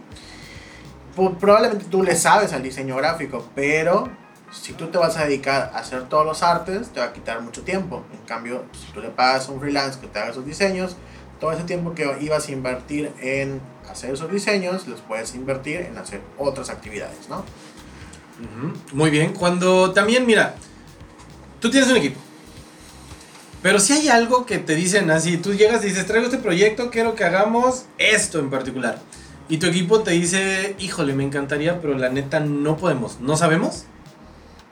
[1.15, 4.09] pu- probablemente tú le sabes al diseño gráfico, pero
[4.51, 7.41] si tú te vas a dedicar a hacer todos los artes, te va a quitar
[7.41, 8.03] mucho tiempo.
[8.13, 10.97] En cambio, si tú le pagas a un freelance que te haga esos diseños,
[11.39, 15.97] todo ese tiempo que ibas a invertir en hacer esos diseños, los puedes invertir en
[15.97, 17.43] hacer otras actividades, ¿no?
[18.93, 19.33] Muy bien.
[19.33, 20.55] Cuando también, mira,
[21.61, 22.19] tú tienes un equipo.
[23.61, 26.89] Pero si hay algo que te dicen así, tú llegas y dices, traigo este proyecto,
[26.89, 28.99] quiero que hagamos esto en particular.
[29.47, 33.85] Y tu equipo te dice, híjole, me encantaría, pero la neta no podemos, no sabemos.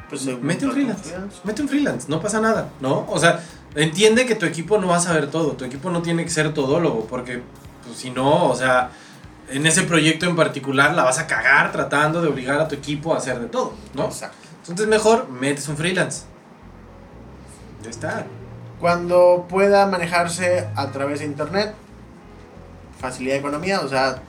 [0.10, 1.14] Pues, Mete un freelance.
[1.44, 3.06] Mete un freelance, no pasa nada, ¿no?
[3.10, 3.44] O sea,
[3.76, 6.52] entiende que tu equipo no va a saber todo, tu equipo no tiene que ser
[6.54, 7.44] todólogo, porque
[7.86, 8.90] pues, si no, o sea,
[9.50, 13.14] en ese proyecto en particular la vas a cagar tratando de obligar a tu equipo
[13.14, 14.06] a hacer de todo, ¿no?
[14.06, 14.38] Exacto.
[14.62, 16.24] Entonces mejor metes un freelance.
[17.84, 18.26] Ya está.
[18.80, 21.74] Cuando pueda manejarse a través de internet,
[23.00, 24.22] facilidad de economía, o sea,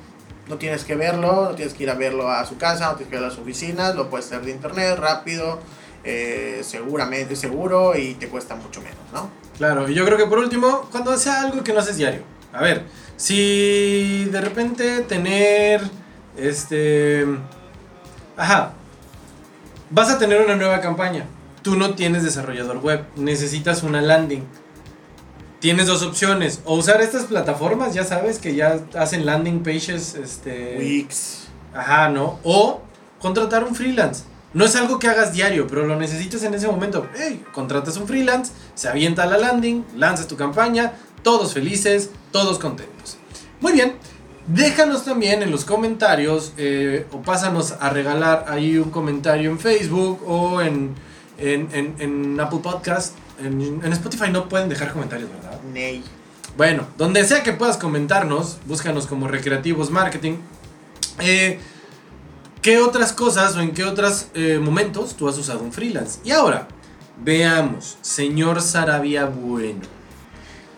[0.49, 3.11] no tienes que verlo, no tienes que ir a verlo a su casa, no tienes
[3.13, 5.61] que ir a su oficina, lo puedes hacer de internet, rápido,
[6.03, 9.31] eh, seguramente seguro y te cuesta mucho menos, ¿no?
[9.59, 12.23] Claro, y yo creo que por último, cuando sea algo que no haces diario.
[12.53, 12.87] A ver,
[13.17, 15.83] si de repente tener,
[16.37, 17.27] este,
[18.37, 18.73] ajá,
[19.91, 21.27] vas a tener una nueva campaña.
[21.63, 24.45] Tú no tienes desarrollador web, necesitas una landing.
[25.61, 30.77] Tienes dos opciones, o usar estas plataformas, ya sabes, que ya hacen landing pages, este...
[30.79, 31.49] Wix.
[31.75, 32.39] Ajá, ¿no?
[32.45, 32.81] O
[33.21, 34.25] contratar un freelance.
[34.53, 37.07] No es algo que hagas diario, pero lo necesitas en ese momento.
[37.15, 43.19] Hey, contratas un freelance, se avienta la landing, lanzas tu campaña, todos felices, todos contentos.
[43.61, 43.95] Muy bien,
[44.47, 50.21] déjanos también en los comentarios eh, o pásanos a regalar ahí un comentario en Facebook
[50.27, 50.95] o en,
[51.41, 53.15] en, en- en Apple Podcast.
[53.43, 55.61] En, en Spotify no pueden dejar comentarios, ¿verdad?
[55.73, 56.05] Ney.
[56.57, 60.35] Bueno, donde sea que puedas comentarnos, búscanos como Recreativos Marketing.
[61.21, 61.59] Eh,
[62.63, 66.21] ¿Qué otras cosas o en qué otros eh, momentos tú has usado un freelance?
[66.25, 66.69] Y ahora,
[67.23, 69.81] veamos, señor Sarabia Bueno.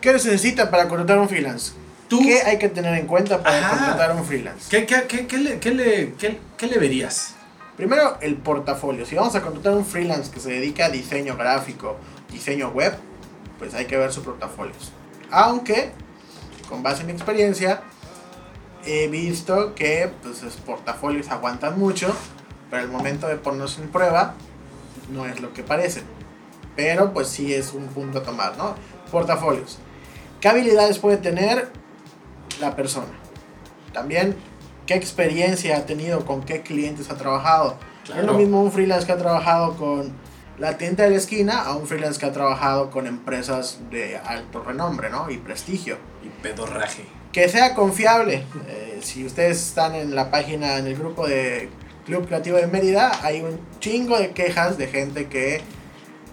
[0.00, 1.72] ¿Qué se necesita para contratar un freelance?
[2.08, 3.70] Tú, ¿Qué hay que tener en cuenta para Ajá.
[3.78, 4.66] contratar un freelance?
[4.70, 7.34] ¿qué, qué, qué- qué le, qué le- qué- qué le verías?
[7.76, 9.06] Primero, el portafolio.
[9.06, 11.96] Si vamos a contratar un freelance que se dedica a diseño gráfico,
[12.30, 12.94] diseño web,
[13.58, 14.92] pues hay que ver sus portafolios.
[15.30, 15.92] Aunque,
[16.68, 17.82] con base en mi experiencia,
[18.84, 22.14] he visto que pues, portafolios aguantan mucho,
[22.70, 24.34] pero al momento de ponernos en prueba
[25.10, 26.02] no es lo que parece.
[26.76, 28.74] Pero pues sí es un punto a tomar, ¿no?
[29.10, 29.78] Portafolios.
[30.40, 31.70] ¿Qué habilidades puede tener
[32.60, 33.12] la persona?
[33.92, 34.36] También,
[34.86, 36.24] ¿qué experiencia ha tenido?
[36.24, 37.76] ¿Con qué clientes ha trabajado?
[38.08, 40.12] No Es lo mismo un freelance que ha trabajado con
[40.58, 44.62] la tienda de la esquina a un freelance que ha trabajado con empresas de alto
[44.62, 45.30] renombre, ¿no?
[45.30, 45.98] Y prestigio.
[46.24, 47.04] Y pedorraje.
[47.32, 48.44] Que sea confiable.
[48.68, 51.70] Eh, si ustedes están en la página, en el grupo de
[52.04, 55.62] Club Creativo de Mérida, hay un chingo de quejas de gente que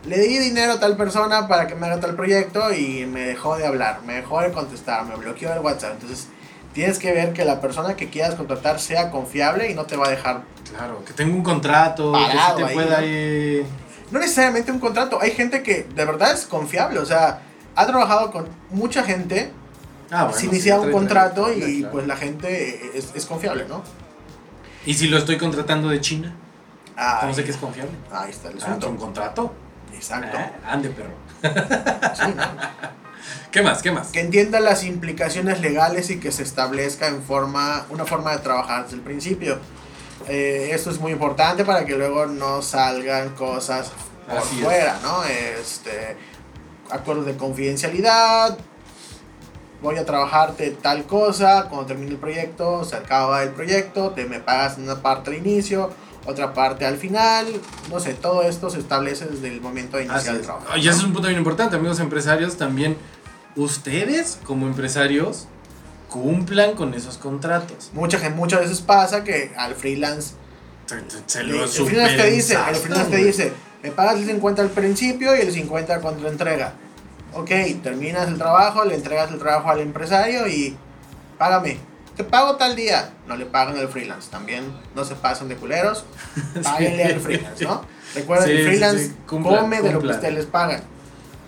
[0.05, 3.57] le di dinero a tal persona para que me haga tal proyecto y me dejó
[3.57, 5.93] de hablar, me dejó de contestar, me bloqueó el WhatsApp.
[5.93, 6.27] Entonces,
[6.73, 10.07] tienes que ver que la persona que quieras contratar sea confiable y no te va
[10.07, 10.43] a dejar.
[10.69, 13.65] Claro, que tenga un contrato, que te pueda ir
[14.11, 15.19] no necesariamente un contrato.
[15.21, 16.99] Hay gente que de verdad es confiable.
[16.99, 17.41] O sea,
[17.75, 19.51] ha trabajado con mucha gente.
[20.11, 23.83] Ah, se inicia un contrato y pues la gente es, confiable, ¿no?
[24.85, 26.33] ¿Y si lo estoy contratando de China?
[27.21, 27.91] ¿Cómo sé que es confiable?
[28.11, 28.89] Ahí está el ah, asunto.
[28.89, 29.53] un contrato?
[29.93, 30.35] Exacto.
[30.35, 31.13] Eh, ande, perro.
[33.51, 33.81] ¿Qué más?
[33.81, 34.09] ¿Qué más?
[34.09, 38.83] Que entienda las implicaciones legales y que se establezca en forma, una forma de trabajar
[38.83, 39.59] desde el principio.
[40.27, 43.91] Eh, esto es muy importante para que luego no salgan cosas
[44.29, 45.23] por fuera, ¿no?
[45.23, 46.17] Este,
[46.91, 48.57] acuerdos de confidencialidad,
[49.81, 54.39] voy a trabajarte tal cosa, cuando termine el proyecto, se acaba el proyecto, te me
[54.39, 55.91] pagas una parte al inicio,
[56.25, 57.47] otra parte al final,
[57.89, 60.77] no sé, todo esto se establece desde el momento de iniciar el trabajo.
[60.77, 62.97] Y ese es un punto bien importante, amigos empresarios, también
[63.55, 65.47] ustedes como empresarios
[66.09, 67.91] cumplan con esos contratos.
[67.93, 70.33] Mucha gente, muchas veces pasa que al freelance
[71.25, 73.53] se, lo el, freelance te dice, el freelance te dice,
[73.83, 76.73] me pagas el 50 al principio y el 50 cuando lo entrega.
[77.33, 77.51] Ok,
[77.83, 80.75] terminas el trabajo, le entregas el trabajo al empresario y
[81.37, 81.77] págame.
[82.19, 83.13] Te pago tal día.
[83.27, 84.29] No le pagan al freelance.
[84.29, 86.03] También no se pasan de culeros.
[86.63, 87.85] Páguenle al freelance, ¿no?
[88.13, 90.81] Recuerden, el freelance come de lo que ustedes les pagan.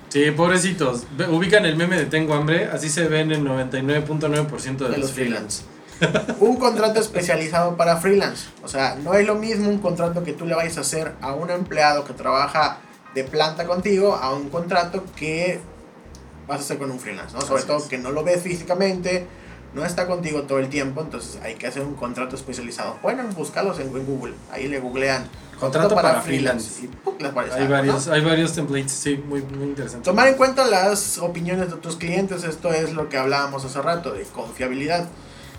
[0.08, 1.08] Sí, pobrecitos.
[1.30, 5.64] Ubican el meme de Tengo hambre, así se ven el 99.9% de, de, los freelance.
[6.40, 8.48] un contrato especializado para freelance.
[8.64, 11.34] O sea, no es lo mismo un contrato que tú le vayas a hacer a
[11.34, 12.78] un empleado que trabaja
[13.14, 15.60] de planta contigo a un contrato que
[16.48, 17.42] vas a hacer con un freelance, ¿no?
[17.42, 19.28] Sobre todo que no lo ves físicamente,
[19.74, 22.96] no está contigo todo el tiempo, entonces hay que hacer un contrato especializado.
[23.02, 25.30] Pueden buscarlos en Google, ahí le googlean
[25.62, 26.90] Contrato, para, freelance.
[27.54, 30.04] hay, varios, hay varios templates, sí, muy, muy interesante.
[30.04, 34.12] Tomar en cuenta las opiniones de tus clientes, esto es lo que hablábamos hace rato,
[34.12, 35.08] de confiabilidad.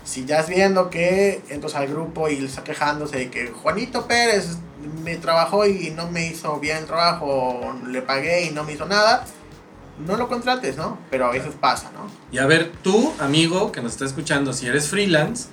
[0.03, 4.57] Si ya es viendo que entras al grupo y está quejándose de que Juanito Pérez
[5.05, 8.85] me trabajó y no me hizo bien el trabajo, le pagué y no me hizo
[8.85, 9.25] nada,
[9.99, 10.97] no lo contrates, ¿no?
[11.09, 12.07] Pero a veces pasa, ¿no?
[12.31, 15.47] Y a ver, tú, amigo que nos está escuchando, si eres freelance,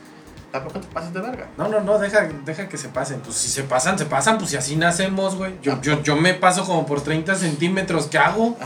[0.51, 1.51] tampoco te pases de verga.
[1.57, 3.21] No, no, no, deja, deja que se pasen.
[3.21, 5.59] Pues si se pasan, se pasan, pues si así nacemos, güey.
[5.63, 8.57] Yo, yo, yo me paso como por 30 centímetros, ¿qué hago?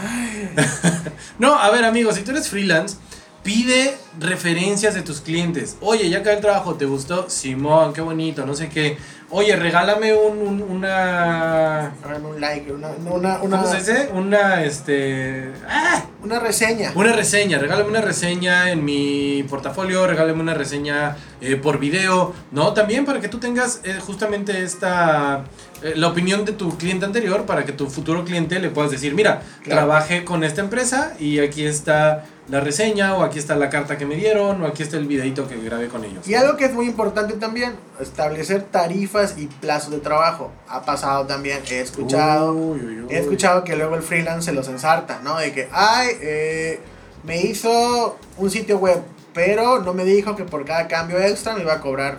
[1.39, 2.97] no, a ver, amigo, si tú eres freelance,
[3.43, 5.77] pide referencias de tus clientes.
[5.81, 7.29] Oye, ya acabé el trabajo, ¿te gustó?
[7.29, 8.97] Simón, qué bonito, no sé qué.
[9.37, 11.93] Oye, regálame un, una.
[12.23, 13.39] Un like, una, una, una.
[13.41, 14.09] ¿Cómo se dice?
[14.15, 15.51] Una, este.
[15.69, 16.05] ¡Ah!
[16.23, 16.93] Una reseña.
[16.95, 22.75] Una reseña, regálame una reseña en mi portafolio, regálame una reseña eh, por video, ¿no?
[22.75, 25.43] También para que tú tengas eh, justamente esta.
[25.83, 29.15] Eh, la opinión de tu cliente anterior para que tu futuro cliente le puedas decir,
[29.15, 33.97] mira, trabajé con esta empresa y aquí está la reseña, o aquí está la carta
[33.97, 36.29] que me dieron, o aquí está el videito que grabé con ellos.
[36.29, 40.53] Y algo que es muy importante también, establecer tarifas y plazos de trabajo.
[40.69, 42.77] Ha pasado también, he escuchado,
[43.09, 45.39] he escuchado que luego el freelance se los ensarta, ¿no?
[45.39, 46.81] De que, ay, eh,
[47.25, 49.03] me hizo un sitio web,
[49.33, 52.19] pero no me dijo que por cada cambio extra me iba a cobrar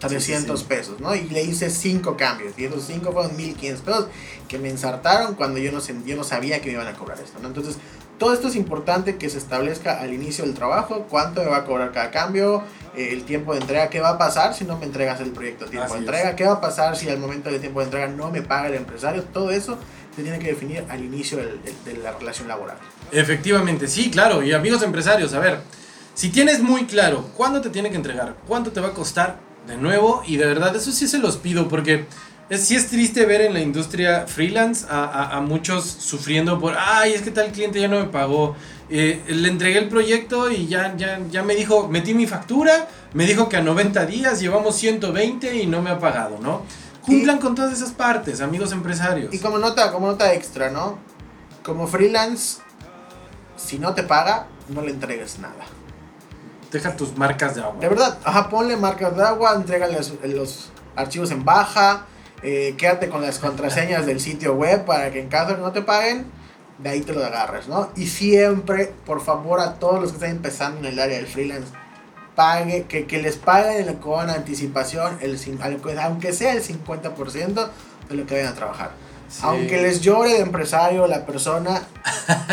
[0.00, 1.14] 300 pesos, ¿no?
[1.14, 4.08] Y le hice 5 cambios, y esos 5 fueron 1500 pesos
[4.48, 7.38] que me ensartaron cuando yo no, yo no sabía que me iban a cobrar esto,
[7.40, 7.48] ¿no?
[7.48, 7.78] Entonces,
[8.18, 11.64] todo esto es importante que se establezca al inicio del trabajo, cuánto me va a
[11.64, 12.62] cobrar cada cambio,
[12.96, 15.66] eh, el tiempo de entrega, qué va a pasar si no me entregas el proyecto
[15.66, 18.30] tiempo de entrega, qué va a pasar si al momento del tiempo de entrega no
[18.30, 19.78] me paga el empresario, todo eso
[20.14, 22.78] se tiene que definir al inicio de la relación laboral.
[23.12, 25.60] Efectivamente, sí, claro, y amigos empresarios, a ver,
[26.14, 29.36] si tienes muy claro cuándo te tiene que entregar, cuánto te va a costar,
[29.66, 32.06] de nuevo, y de verdad eso sí se los pido porque
[32.48, 37.12] es, sí es triste ver en la industria freelance a, a, muchos sufriendo por, ay,
[37.12, 38.54] es que tal cliente ya no me pagó.
[38.88, 43.26] Eh, le entregué el proyecto y ya, ya, ya me dijo, metí mi factura, me
[43.26, 46.62] dijo que a 90 días llevamos 120 y no me ha pagado, ¿no?
[47.04, 49.34] Cumplan con todas esas partes, amigos empresarios.
[49.34, 50.98] Y como nota, como nota extra, ¿no?
[51.64, 52.60] Como freelance,
[53.56, 55.64] si no te paga, no le entregues nada.
[56.70, 57.80] deja tus marcas de agua.
[57.80, 62.06] De verdad, ajá, ponle marcas de agua, entrégale los, los archivos en baja,
[62.42, 65.72] eh, quédate con las contraseñas del sitio web para que en caso de que no
[65.72, 66.26] te paguen,
[66.78, 67.90] de ahí te lo agarres, ¿no?
[67.96, 71.68] Y siempre, por favor, a todos los que están empezando en el área del freelance,
[72.34, 75.38] pague, que, que les paguen con anticipación, el,
[76.02, 77.68] aunque sea el 50%
[78.10, 78.90] de lo que vayan a trabajar.
[79.28, 79.40] Sí.
[79.42, 81.82] Aunque les llore de empresario la persona,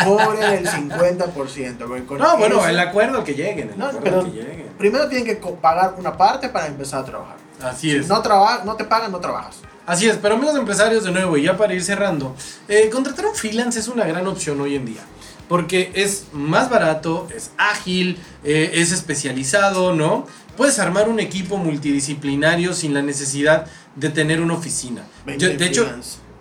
[0.06, 1.88] cobren el 50%.
[1.88, 4.68] güey, con No, bueno, el acuerdo que lleguen, el No, acuerdo pero que lleguen.
[4.78, 7.36] primero tienen que pagar una parte para empezar a trabajar.
[7.62, 8.08] Así Si es.
[8.08, 9.58] no, traba no te pagan, no trabajas.
[9.86, 12.36] Así es, pero amigos empresarios, de nuevo, y ya para ir cerrando,
[12.70, 15.02] eh, contratar un freelance es una gran opción hoy en día.
[15.50, 20.26] Porque es más barato, es ágil, eh, es especializado, ¿no?
[20.56, 23.66] Puedes armar un equipo multidisciplinario sin la necesidad
[23.96, 25.04] de tener una oficina.
[25.38, 25.84] Yo, de hecho,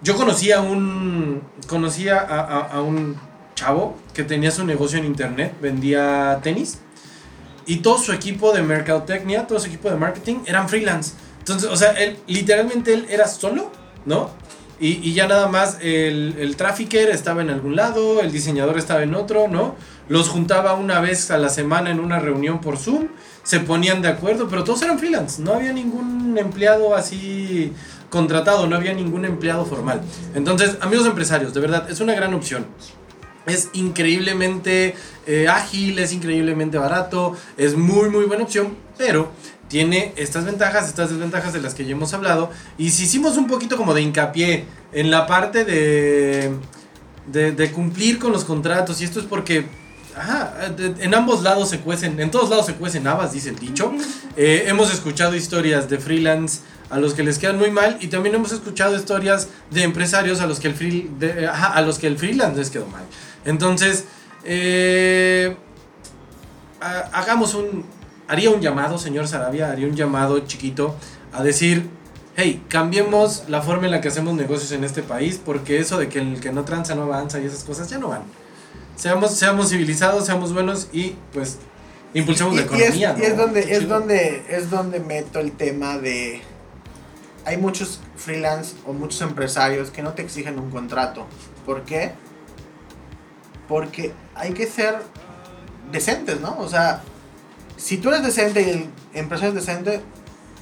[0.02, 1.42] yo conocía a un.
[1.66, 3.16] Conocía a, a- a un
[3.54, 6.78] chavo que tenía su negocio en internet, vendía tenis.
[7.66, 11.12] Y todo su equipo de mercadotecnia, todo su equipo de marketing eran freelance.
[11.42, 13.72] Entonces, o sea, él, literalmente él era solo,
[14.06, 14.30] ¿no?
[14.78, 19.02] Y, y ya nada más el, el trafficker estaba en algún lado, el diseñador estaba
[19.02, 19.74] en otro, ¿no?
[20.08, 23.08] Los juntaba una vez a la semana en una reunión por Zoom,
[23.42, 27.72] se ponían de acuerdo, pero todos eran freelance, no había ningún empleado así
[28.08, 30.02] contratado, no había ningún empleado formal.
[30.34, 32.66] Entonces, amigos empresarios, de verdad, es una gran opción.
[33.46, 34.94] Es increíblemente
[35.26, 39.30] eh, ágil, es increíblemente barato, es muy muy buena opción, pero
[39.68, 42.50] tiene estas ventajas, estas desventajas de las que ya hemos hablado.
[42.78, 46.52] Y si hicimos un poquito como de hincapié en la parte de,
[47.26, 49.66] de, de cumplir con los contratos, y esto es porque
[50.14, 53.92] ajá, en ambos lados se cuecen, en todos lados se cuecen habas, dice el dicho.
[54.36, 58.34] Eh, hemos escuchado historias de freelance a los que les quedan muy mal y también
[58.34, 62.06] hemos escuchado historias de empresarios a los que el, free- de- ajá, a los que
[62.08, 63.04] el freelance les quedó mal.
[63.44, 64.04] Entonces,
[64.44, 65.56] eh,
[66.80, 67.84] ha- hagamos un,
[68.28, 70.94] haría un llamado, señor Sarabia, haría un llamado chiquito
[71.32, 71.88] a decir,
[72.36, 76.08] hey, cambiemos la forma en la que hacemos negocios en este país, porque eso de
[76.08, 78.22] que el que no tranza no avanza y esas cosas ya no van.
[78.96, 81.58] Seamos, seamos civilizados, seamos buenos y pues
[82.14, 83.16] impulsemos Y, la y es, economía.
[83.18, 86.42] y es donde, es donde es donde meto el tema de
[87.44, 91.26] hay muchos freelance o muchos empresarios que no te exigen un contrato.
[91.66, 92.12] ¿Por qué?
[93.72, 94.96] Porque hay que ser
[95.90, 96.56] decentes, ¿no?
[96.58, 97.00] O sea,
[97.78, 100.02] si tú eres decente y el empresario es decente,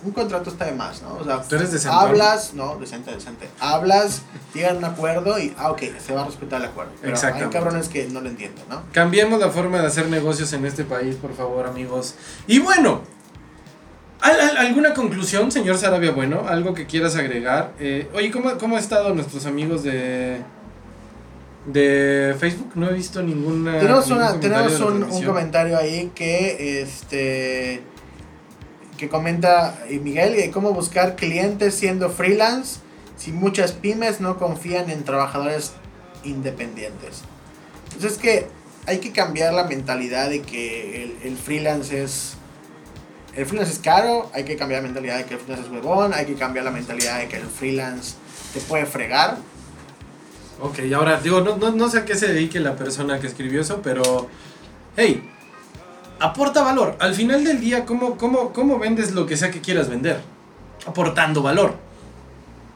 [0.04, 1.14] un contrato está de más, ¿no?
[1.16, 1.98] O sea, Tú eres decentón.
[2.00, 3.48] hablas, no, decente, decente.
[3.58, 4.22] Hablas,
[4.54, 6.92] llegan a un acuerdo y, ah, ok, se va a respetar el acuerdo.
[7.02, 8.82] Pero hay cabrones que no lo entienden, ¿no?
[8.92, 12.14] Cambiemos la forma de hacer negocios en este país, por favor, amigos.
[12.46, 13.00] Y bueno,
[14.20, 16.12] ¿al- al- ¿alguna conclusión, señor Sarabia?
[16.12, 17.72] Bueno, algo que quieras agregar.
[17.80, 20.40] Eh, oye, ¿cómo, ¿cómo han estado nuestros amigos de,
[21.66, 22.72] de Facebook?
[22.74, 23.78] No he visto ninguna.
[23.78, 27.82] Tenemos, ningún una, comentario tenemos un, un comentario ahí que este
[28.96, 32.80] que comenta eh, Miguel de cómo buscar clientes siendo freelance
[33.16, 35.72] si muchas pymes no confían en trabajadores
[36.22, 37.22] independientes.
[37.84, 38.46] Entonces es que
[38.86, 42.36] hay que cambiar la mentalidad de que el, el freelance es
[43.34, 46.12] el freelance es caro, hay que cambiar la mentalidad de que el freelance es huevón,
[46.12, 48.14] hay que cambiar la mentalidad de que el freelance
[48.52, 49.38] te puede fregar.
[50.62, 53.62] Ok, ahora digo, no, no, no sé a qué se dedique la persona que escribió
[53.62, 54.28] eso, pero.
[54.96, 55.30] Hey,
[56.18, 56.96] aporta valor.
[57.00, 60.20] Al final del día, ¿cómo, cómo, cómo vendes lo que sea que quieras vender?
[60.86, 61.76] Aportando valor.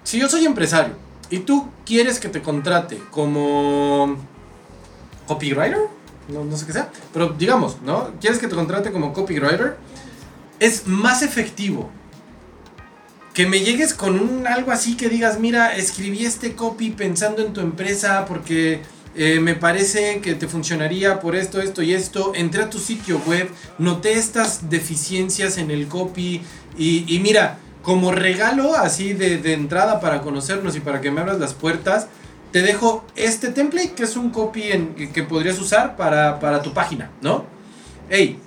[0.02, 0.94] Si yo soy empresario
[1.30, 4.16] y tú quieres que te contrate como
[5.26, 5.88] copywriter,
[6.28, 8.10] no, no sé qué sea, pero digamos, ¿no?
[8.20, 9.76] Quieres que te contrate como copywriter,
[10.58, 11.90] es más efectivo
[13.34, 17.52] que me llegues con un algo así que digas, mira, escribí este copy pensando en
[17.52, 18.80] tu empresa porque
[19.16, 22.32] eh, me parece que te funcionaría por esto, esto y esto.
[22.36, 26.42] Entré a tu sitio web, noté estas deficiencias en el copy
[26.78, 31.38] y, mira, como regalo así de, de entrada para conocernos y para que me abras
[31.40, 32.06] las puertas,
[32.52, 36.62] te dejo este template que es un copy en- que, que podrías usar para, para
[36.62, 37.44] tu página, ¿no?
[38.08, 38.38] Hey,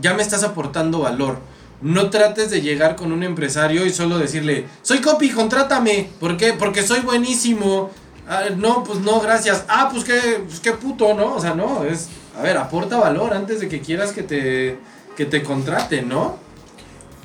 [0.00, 1.40] ya me estás aportando valor.
[1.80, 6.08] No trates de llegar con un empresario y solo decirle, soy copy, contrátame.
[6.18, 6.52] ¿Por qué?
[6.52, 7.90] Porque soy buenísimo.
[8.28, 9.64] "Ah, no, pues no, gracias.
[9.68, 11.34] Ah, pues qué, pues qué puto, ¿no?
[11.34, 12.08] O sea, no, es,
[12.38, 14.78] a ver, aporta valor antes de que quieras que te,
[15.16, 16.36] que te contraten, ¿no?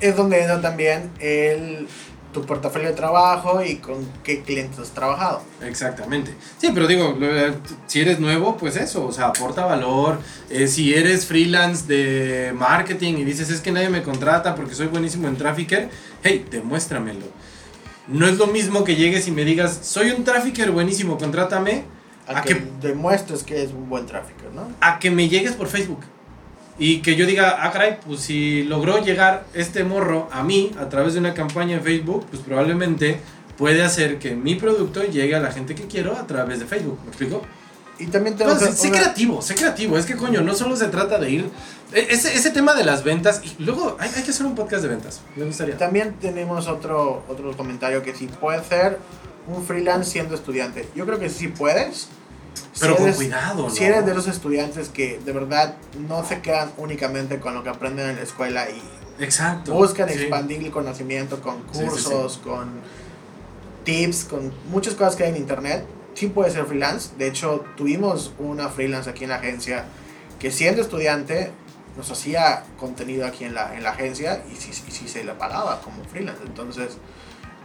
[0.00, 1.86] es donde entra también el,
[2.34, 5.40] tu portafolio de trabajo y con qué clientes has trabajado.
[5.62, 6.34] Exactamente.
[6.58, 7.28] Sí, pero digo, lo-
[7.86, 10.18] si eres nuevo, pues eso, o sea, aporta valor.
[10.50, 14.88] Eh, si eres freelance de marketing y dices, es que nadie me contrata porque soy
[14.88, 15.88] buenísimo en trafficker,
[16.22, 17.24] hey, demuéstramelo.
[18.08, 21.84] No es lo mismo que llegues y me digas, soy un trafficker buenísimo, contrátame,
[22.26, 24.68] A, a que, que, demuestres que es un buen tráfico, ¿no?
[24.82, 26.00] a que me llegues por Facebook.
[26.78, 30.88] Y que yo diga, ah, caray, pues si logró llegar este morro a mí a
[30.88, 33.20] través de una campaña en Facebook, pues probablemente
[33.56, 36.98] puede hacer que mi producto llegue a la gente que quiero a través de Facebook.
[37.04, 37.42] ¿Me explico?
[38.00, 39.96] Y también tenemos Entonces, sé una- creativo, sé creativo.
[39.96, 41.48] Es que, coño, no solo se trata de ir.
[41.92, 43.40] e- Ese, ese tema de las ventas.
[43.44, 45.20] Y luego hay, hay que hacer un podcast de ventas.
[45.36, 45.78] Me gustaría.
[45.78, 48.98] También tenemos otro, otro comentario que si puedes ser
[49.46, 50.88] un freelance siendo estudiante.
[50.96, 52.08] Yo creo que sí puedes.
[52.80, 53.70] Pero Si con eres- cuidado, ¿no?
[53.70, 55.76] Si eres de los estudiantes que de verdad
[56.08, 58.82] no se quedan únicamente con lo que aprenden en la escuela y
[59.22, 59.72] Exacto.
[59.74, 60.14] buscan sí.
[60.20, 62.70] expandir el conocimiento con Sí, sí, cursos, con
[63.84, 65.84] tips, con muchas cosas que hay en internet,
[66.14, 67.10] sí puede ser freelance.
[67.18, 69.84] De hecho, tuvimos una freelance aquí en la agencia
[70.38, 71.50] que siendo estudiante
[71.96, 75.32] nos hacía contenido aquí en la, en la agencia y sí, sí, sí se le
[75.34, 76.42] pagaba como freelance.
[76.44, 76.96] Entonces,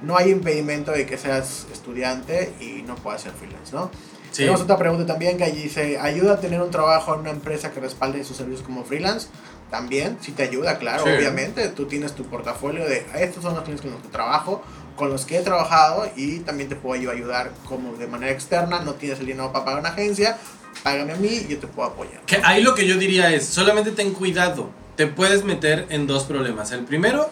[0.04, 3.90] no hay impedimento de que seas estudiante y no puedas ser freelance, ¿no?
[4.32, 4.44] Sí.
[4.44, 7.72] Tenemos otra pregunta también que allí dice, ¿ayuda a tener un trabajo en una empresa
[7.72, 9.28] que respalde sus servicios como freelance?
[9.72, 11.10] También, sí te ayuda, claro, Sí.
[11.10, 11.68] obviamente.
[11.70, 14.64] Tú tienes tu portafolio de, estos son los clientes con los que trabajo,
[14.96, 18.82] con los que he trabajado y también te puedo yo ayudar como de manera externa,
[18.82, 20.38] no tienes el dinero para pagar una agencia,
[20.84, 22.22] págame a mí y yo te puedo apoyar.
[22.26, 24.70] Que ahí lo que yo diría es, solamente ten cuidado.
[24.96, 26.72] Te puedes meter en dos problemas.
[26.72, 27.30] El primero,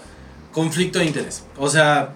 [0.54, 1.44] conflicto de interés.
[1.58, 2.14] O sea,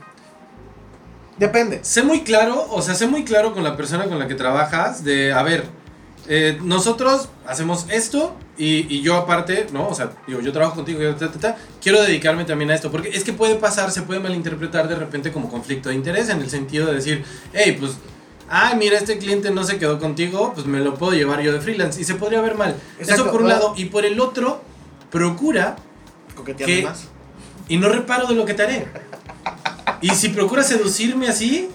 [1.41, 1.79] Depende.
[1.81, 5.03] sé muy claro, o sea, sé muy claro con la persona con la que trabajas
[5.03, 5.65] de, a ver,
[6.27, 9.87] eh, nosotros hacemos esto y, y yo aparte, ¿no?
[9.87, 12.91] O sea, digo, yo trabajo contigo, yo, ta, ta, ta, quiero dedicarme también a esto,
[12.91, 16.41] porque es que puede pasar, se puede malinterpretar de repente como conflicto de interés en
[16.41, 17.93] el sentido de decir, hey, pues,
[18.47, 21.59] ay, mira, este cliente no se quedó contigo, pues me lo puedo llevar yo de
[21.59, 22.75] freelance y se podría ver mal.
[22.99, 24.61] Exacto, Eso por un lado, y por el otro,
[25.09, 25.75] procura
[26.35, 26.83] Coqueteando ¿Qué?
[26.83, 27.07] más.
[27.67, 28.87] y no reparo de lo que te haré.
[30.01, 31.69] Y si procuras seducirme así,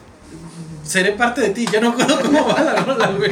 [0.85, 1.67] seré parte de ti.
[1.73, 3.31] Ya no acuerdo cómo va la rola, güey.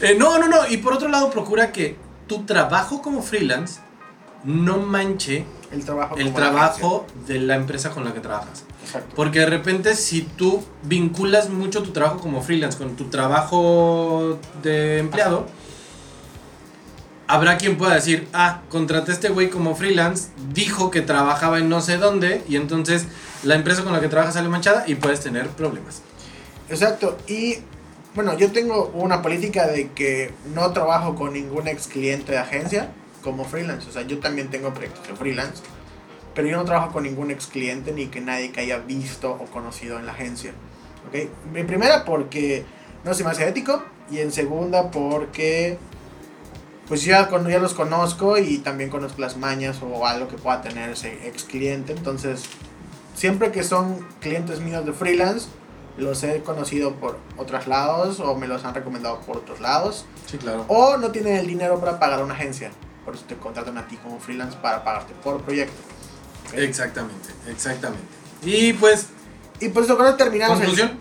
[0.00, 0.66] Eh, no, no, no.
[0.68, 1.96] Y por otro lado, procura que
[2.26, 3.80] tu trabajo como freelance
[4.44, 6.16] no manche El trabajo.
[6.16, 8.64] el trabajo de la empresa con la que trabajas.
[8.84, 9.12] Exacto.
[9.14, 14.98] Porque de repente si tú vinculas mucho tu trabajo como freelance con tu trabajo de
[14.98, 15.46] empleado,
[17.26, 21.68] habrá quien pueda decir, ah, contraté a este güey como freelance, dijo que trabajaba en
[21.68, 23.06] no sé dónde, y entonces
[23.42, 26.02] la empresa con la que trabajas sale manchada y puedes tener problemas.
[26.68, 27.16] Exacto.
[27.26, 27.58] Y
[28.14, 32.92] bueno, yo tengo una política de que no trabajo con ningún ex cliente de agencia
[33.22, 33.88] como freelance.
[33.88, 35.62] O sea, yo también tengo proyectos de freelance.
[36.34, 39.46] Pero yo no trabajo con ningún ex cliente ni que nadie que haya visto o
[39.46, 40.52] conocido en la agencia.
[41.08, 41.28] ¿Ok?
[41.54, 42.64] En primera porque
[43.04, 43.82] no se me hace ético.
[44.10, 45.78] Y en segunda porque
[46.88, 50.90] pues ya, ya los conozco y también conozco las mañas o algo que pueda tener
[50.90, 51.92] ese ex cliente.
[51.92, 52.42] Entonces,
[53.20, 55.46] siempre que son clientes míos de freelance,
[55.98, 60.06] los he conocido por otros lados o me los han recomendado por otros lados.
[60.24, 60.64] Sí, claro.
[60.68, 62.70] O no tienen el dinero para pagar a una agencia.
[63.04, 65.76] Por eso te contratan a ti como freelance para pagarte por proyecto.
[66.54, 68.06] Exactamente, exactamente.
[68.42, 69.08] Y pues,
[69.60, 70.58] Y pues con eso terminamos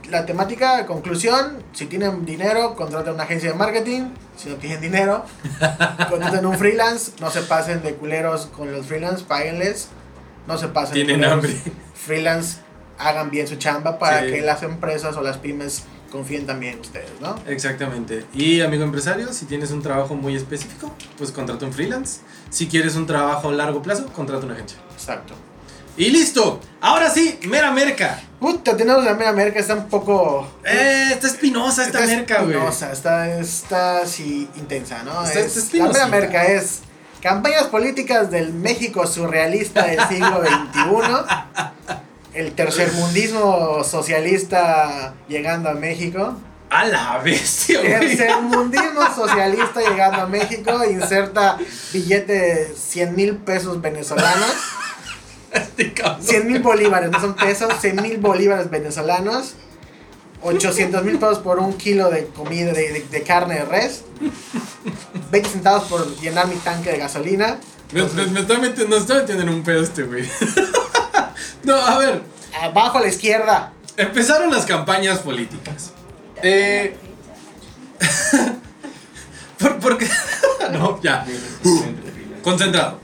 [0.10, 0.86] la temática.
[0.86, 4.10] Conclusión, si tienen dinero, contraten una agencia de marketing.
[4.36, 5.24] Si no tienen dinero,
[6.10, 7.14] contraten un freelance.
[7.22, 9.88] No se pasen de culeros con los freelance, páguenles.
[10.48, 11.34] No se pasen de tienen culeros.
[11.34, 11.89] hambre.
[12.06, 12.58] Freelance,
[12.98, 14.32] hagan bien su chamba para Sí.
[14.32, 17.36] que las empresas o las pymes confíen también en ustedes, ¿no?
[17.48, 18.26] Exactamente.
[18.34, 22.22] Y amigo empresario, si tienes un trabajo muy específico, pues contrata un freelance.
[22.50, 24.80] Si quieres un trabajo a largo plazo, contrata una agencia.
[24.94, 25.36] Exacto.
[25.98, 26.62] Y listo.
[26.82, 28.22] Ahora sí, mera merca.
[28.40, 30.50] Puta, tenemos la mera merca, está un poco.
[30.64, 32.54] Eh, está espinosa esta está merca, güey.
[32.56, 35.24] espinosa, Está, está así intensa, ¿no?
[35.26, 36.80] Está- Es- está la mera merca es
[37.22, 41.94] campañas políticas del México surrealista del siglo XXI.
[42.34, 46.38] El tercermundismo socialista llegando a México.
[46.70, 48.16] A la bestia, güey.
[48.16, 50.84] Tercermundismo socialista llegando a México.
[50.86, 51.58] Inserta
[51.92, 54.54] billete de 100 mil pesos venezolanos.
[55.52, 56.22] Este cabrón.
[56.22, 59.56] 100 mil bolívares, no son pesos, 100 mil bolívares venezolanos.
[60.42, 64.04] 800 mil pesos por un kilo de comida de, de- de carne de res.
[65.32, 67.60] 20 centavos por llenar mi tanque de gasolina.
[67.92, 70.30] Me, me- me está metiendo, nos está metiendo en un pedo este, güey.
[71.64, 72.22] no, a ver.
[72.62, 73.74] Abajo a la izquierda.
[73.98, 75.92] Empezaron las campañas políticas.
[76.42, 76.96] Eh.
[79.60, 80.08] por, porque.
[80.74, 81.26] no, ya.
[82.44, 83.00] Concentrado.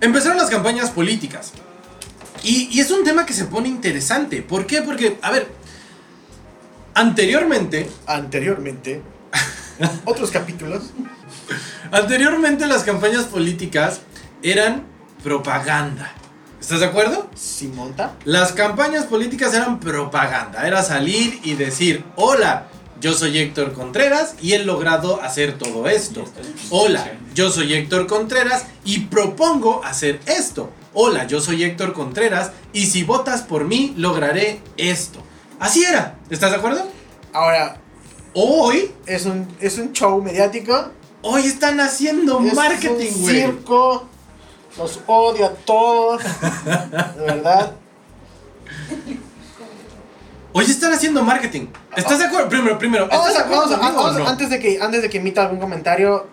[0.00, 1.52] Empezaron las campañas políticas.
[2.42, 4.42] Y, y es un tema que se pone interesante.
[4.42, 4.82] ¿Por qué?
[4.82, 5.57] Porque, a ver.
[6.98, 7.88] Anteriormente.
[8.08, 9.00] Anteriormente.
[10.04, 10.90] Otros capítulos.
[11.92, 14.00] Anteriormente las campañas políticas
[14.42, 14.82] eran
[15.22, 16.12] propaganda.
[16.60, 17.30] ¿Estás de acuerdo?
[17.36, 18.16] Si monta.
[18.24, 22.66] Las campañas políticas eran propaganda, era salir y decir, hola,
[23.00, 26.24] yo soy Héctor Contreras y he logrado hacer todo esto.
[26.70, 30.72] Hola, yo soy Héctor Contreras y propongo hacer esto.
[30.94, 35.22] Hola, yo soy Héctor Contreras y si votas por mí lograré esto.
[35.58, 36.86] Así era, ¿estás de acuerdo?
[37.32, 37.76] Ahora,
[38.34, 40.90] Hoy, es un, es un show mediático.
[41.22, 43.34] hoy están haciendo es marketing, un güey.
[43.34, 44.06] circo.
[44.76, 46.22] Los odio a todos.
[46.22, 47.72] De verdad.
[50.52, 51.66] Hoy están haciendo marketing.
[51.96, 52.48] ¿Estás de acuerdo?
[52.48, 54.28] Primero, primero, Vamos ¿estás a- de acuerdo vamos a- conmigo o vamos a- no?
[54.30, 56.28] antes, de que, antes de que emita algún comentario,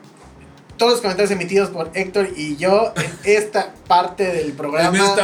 [0.78, 5.15] todos los comentarios emitidos por Héctor y yo en esta parte del programa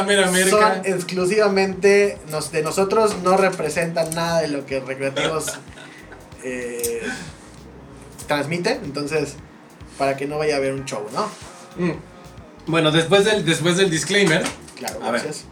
[0.48, 5.46] son exclusivamente nos- de nosotros, no representan nada de lo que Recreativos
[6.44, 7.02] eh,
[8.26, 8.80] transmite.
[8.82, 9.34] Entonces,
[9.98, 11.26] para que no vaya a haber un show, ¿no?
[11.84, 11.92] Mm.
[12.66, 14.42] Bueno, después del, después del disclaimer,
[14.76, 15.22] Claro, A ver.
[15.22, 15.44] gracias.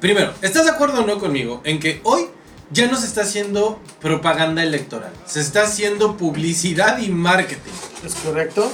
[0.00, 2.26] primero, ¿estás de acuerdo o no conmigo en que hoy
[2.70, 5.12] ya no se está haciendo propaganda electoral?
[5.26, 7.70] Se está haciendo publicidad y marketing.
[8.04, 8.70] ¿Es correcto?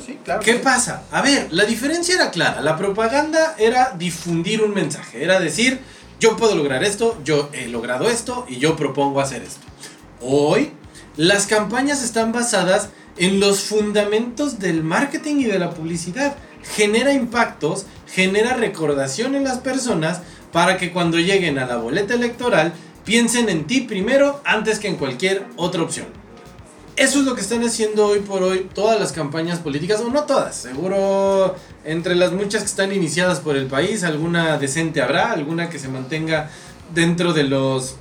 [0.00, 0.40] Sí, claro.
[0.40, 0.60] ¿Qué sí.
[0.62, 1.02] pasa?
[1.12, 2.62] A ver, la diferencia era clara.
[2.62, 5.80] La propaganda era difundir un mensaje, era decir,
[6.18, 9.66] yo puedo lograr esto, yo he logrado esto y yo propongo hacer esto.
[10.20, 10.72] Hoy,
[11.16, 12.88] las campañas están basadas
[13.18, 16.36] en los fundamentos del marketing y de la publicidad.
[16.74, 22.72] Genera impactos, genera recordación en las personas para que cuando lleguen a la boleta electoral
[23.04, 26.17] piensen en ti primero antes que en cualquier otra opción.
[26.98, 30.24] Eso es lo que están haciendo hoy por hoy todas las campañas políticas, o no
[30.24, 35.70] todas, seguro entre las muchas que están iniciadas por el país, alguna decente habrá, alguna
[35.70, 36.50] que se mantenga
[36.94, 37.96] dentro de los,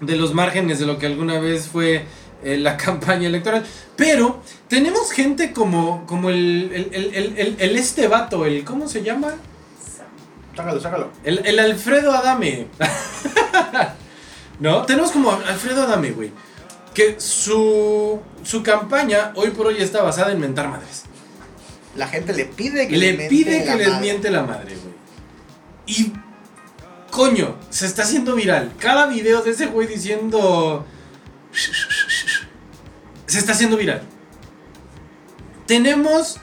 [0.00, 2.04] de los márgenes de lo que alguna vez fue
[2.44, 3.64] eh, la campaña electoral.
[3.96, 9.34] Pero tenemos gente como, como el, el, el, el- este vato, el, ¿cómo se llama?
[10.56, 11.10] Sácalo, sácalo.
[11.24, 12.68] El, el Alfredo Adame.
[14.60, 14.82] ¿No?
[14.82, 16.30] Tenemos como Alfredo Adame, güey.
[16.94, 21.02] Que su, su campaña hoy por hoy está basada en mentar madres.
[21.96, 24.00] La gente le pide que Le miente pide que les madre.
[24.00, 24.94] miente la madre, güey.
[25.86, 26.12] Y.
[27.10, 28.72] Coño, se está haciendo viral.
[28.78, 30.84] Cada video de ese güey diciendo.
[33.26, 34.02] Se está haciendo viral.
[35.66, 36.38] Tenemos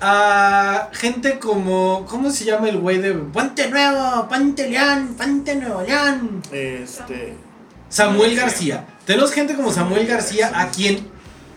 [0.00, 2.06] a gente como.
[2.08, 3.12] ¿Cómo se llama el güey de.
[3.14, 6.42] Puente Nuevo, Puente León, Puente Nuevo León?
[6.50, 7.36] Este.
[7.92, 8.86] Samuel García.
[9.04, 11.06] Tenemos gente como Samuel García a quien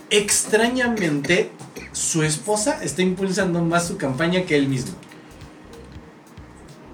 [0.09, 1.49] extrañamente
[1.93, 4.93] su esposa está impulsando más su campaña que él mismo.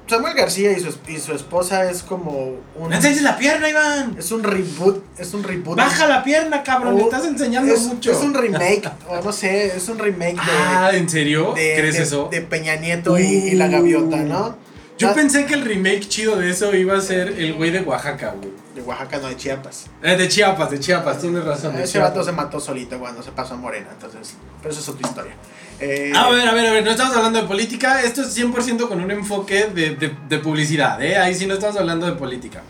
[0.08, 2.89] Samuel García y su, y su esposa es como un.
[2.89, 4.16] ¡No enseñes la pierna, Iván!
[4.20, 5.02] Es un reboot.
[5.18, 5.78] Es un reboot.
[5.78, 6.96] ¡Baja la pierna, cabrón!
[6.96, 8.12] Me O- estás enseñando es, mucho.
[8.12, 8.92] Es un remake.
[9.10, 10.42] o no sé, es un remake de.
[10.52, 11.54] Ah, ¿en serio?
[11.56, 12.28] de, ¿Crees de- eso?
[12.30, 14.58] de Peña Nieto y, y la gaviota, ¿no?
[14.98, 17.80] Yo Ah, pensé que el remake chido de eso iba a ser el güey de
[17.80, 18.52] Oaxaca, güey.
[18.82, 19.86] De Oaxaca, no de Chiapas.
[20.02, 21.76] Eh, de Chiapas, de Chiapas, tienes razón.
[21.76, 22.12] de Ese Chiapas.
[22.12, 24.34] vato se mató solito cuando se pasó a Morena, entonces.
[24.62, 25.34] Pero eso es otra historia.
[25.80, 28.88] Eh, A ver, a ver, a ver, no estamos hablando de política, esto es 100%
[28.88, 31.18] con un enfoque de, de- de publicidad, ¿eh?
[31.18, 32.62] Ahí sí no estamos hablando de política.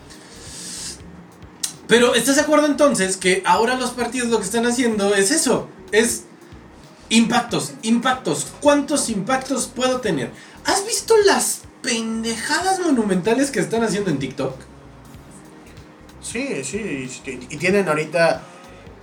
[1.87, 5.67] Pero, ¿estás de acuerdo entonces que ahora los partidos lo que están haciendo es eso?
[5.91, 6.23] Es
[7.09, 8.47] impactos, impactos.
[8.61, 10.31] ¿Cuántos impactos puedo tener?
[10.65, 14.55] ¿Has visto las pendejadas monumentales que están haciendo en TikTok?
[16.31, 18.41] Sí, sí, sí, y tienen ahorita,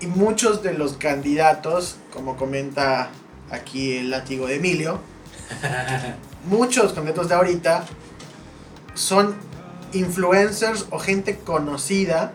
[0.01, 3.11] y muchos de los candidatos, como comenta
[3.51, 4.99] aquí el látigo de Emilio,
[6.47, 7.85] muchos candidatos de ahorita
[8.95, 9.35] son
[9.93, 12.33] influencers o gente conocida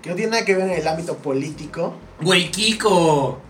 [0.00, 1.94] que no tiene nada que ver en el ámbito político.
[2.20, 3.40] Güey, Kiko,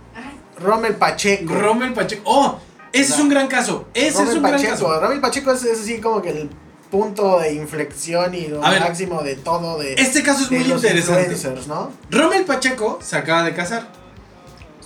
[0.58, 1.54] Rommel Pacheco.
[1.54, 2.22] Rommel Pacheco.
[2.24, 2.58] ¡Oh!
[2.92, 3.86] Ese es un gran caso.
[3.92, 4.72] Ese Rommel es un gran Pacheco.
[4.72, 5.00] caso.
[5.00, 6.50] Rommel Pacheco es, es así como que el
[6.90, 11.36] punto de inflexión y lo ver, máximo de todo de, Este caso es muy interesante.
[11.66, 11.92] ¿no?
[12.10, 13.90] Rommel Pacheco se acaba de casar.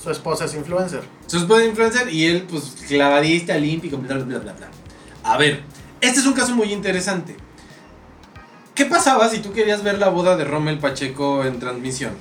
[0.02, 1.02] Su esposa es influencer.
[1.26, 4.68] Su esposa es influencer y él, pues, clavadista, olímpico, bla, bla, bla, bla, bla.
[5.22, 5.62] A ver,
[6.00, 7.36] este es un caso muy interesante.
[8.74, 12.12] ¿Qué pasaba si tú querías ver la boda de Rommel Pacheco en transmisión?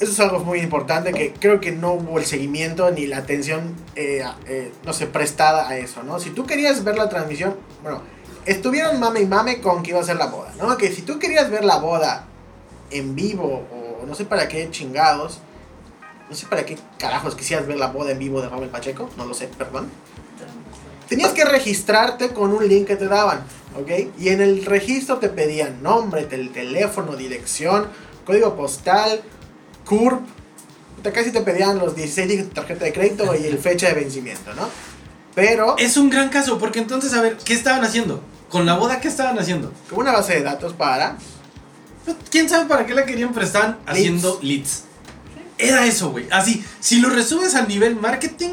[0.00, 3.74] Eso es algo muy importante que creo que no hubo el seguimiento ni la atención,
[3.94, 6.20] eh, eh, no sé, prestada a eso, ¿no?
[6.20, 8.02] Si tú querías ver la transmisión, bueno,
[8.46, 10.76] estuvieron mame y mame con que iba a ser la boda, ¿no?
[10.76, 12.26] Que si tú querías ver la boda
[12.90, 15.38] en vivo o no sé para qué chingados,
[16.28, 19.24] no sé para qué carajos quisieras ver la boda en vivo de Robert Pacheco, no
[19.26, 19.88] lo sé, perdón.
[21.08, 23.44] Tenías que registrarte con un link que te daban,
[23.78, 23.90] ¿ok?
[24.18, 27.88] Y en el registro te pedían nombre, tel- teléfono, dirección,
[28.24, 29.20] código postal,
[29.84, 30.22] CURP.
[31.12, 34.54] Casi te pedían los 16 dígitos de tarjeta de crédito y el fecha de vencimiento,
[34.54, 34.66] ¿no?
[35.34, 38.22] Pero, Es un gran caso, porque entonces, a ver, ¿qué estaban haciendo?
[38.48, 39.72] Con la boda, ¿qué estaban haciendo?
[39.88, 41.16] como una base de datos para
[42.30, 43.32] ¿Quién sabe para qué la querían?
[43.32, 44.84] Pero estaban haciendo leads.
[45.56, 46.26] Era eso, güey.
[46.30, 48.50] Así, si lo resumes al nivel marketing,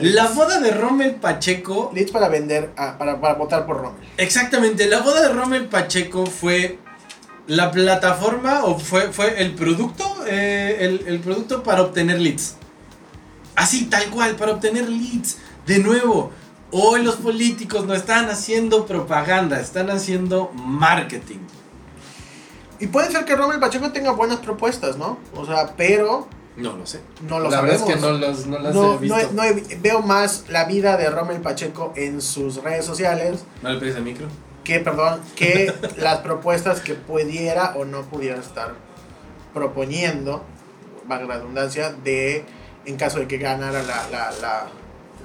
[0.00, 1.90] la boda de Rommel Pacheco.
[1.94, 4.08] Leads para vender, ah, para, para votar por Rommel.
[4.16, 6.78] Exactamente, la boda de Rommel Pacheco fue
[7.46, 12.56] la plataforma o fue, fue el producto, eh, el, el producto para obtener leads.
[13.56, 15.38] Así, tal cual, para obtener leads.
[15.68, 16.30] De nuevo,
[16.72, 21.38] hoy los políticos no están haciendo propaganda, están haciendo marketing.
[22.80, 25.18] Y puede ser que Rommel Pacheco tenga buenas propuestas, ¿no?
[25.36, 27.00] O sea, pero No lo sé.
[27.28, 27.80] no lo la sabemos.
[27.86, 29.16] verdad es que no, los, no las No- he visto.
[29.16, 33.70] no- no he- veo más la vida de Rommel Pacheco en sus redes sociales ¿No
[33.70, 34.26] le pegues al micro?
[34.64, 38.74] que, perdón, que las propuestas que pudiera o no pudiera estar
[39.54, 40.44] proponiendo,
[41.06, 42.44] valga la redundancia, de
[42.86, 44.66] en caso de que ganara la, la, la,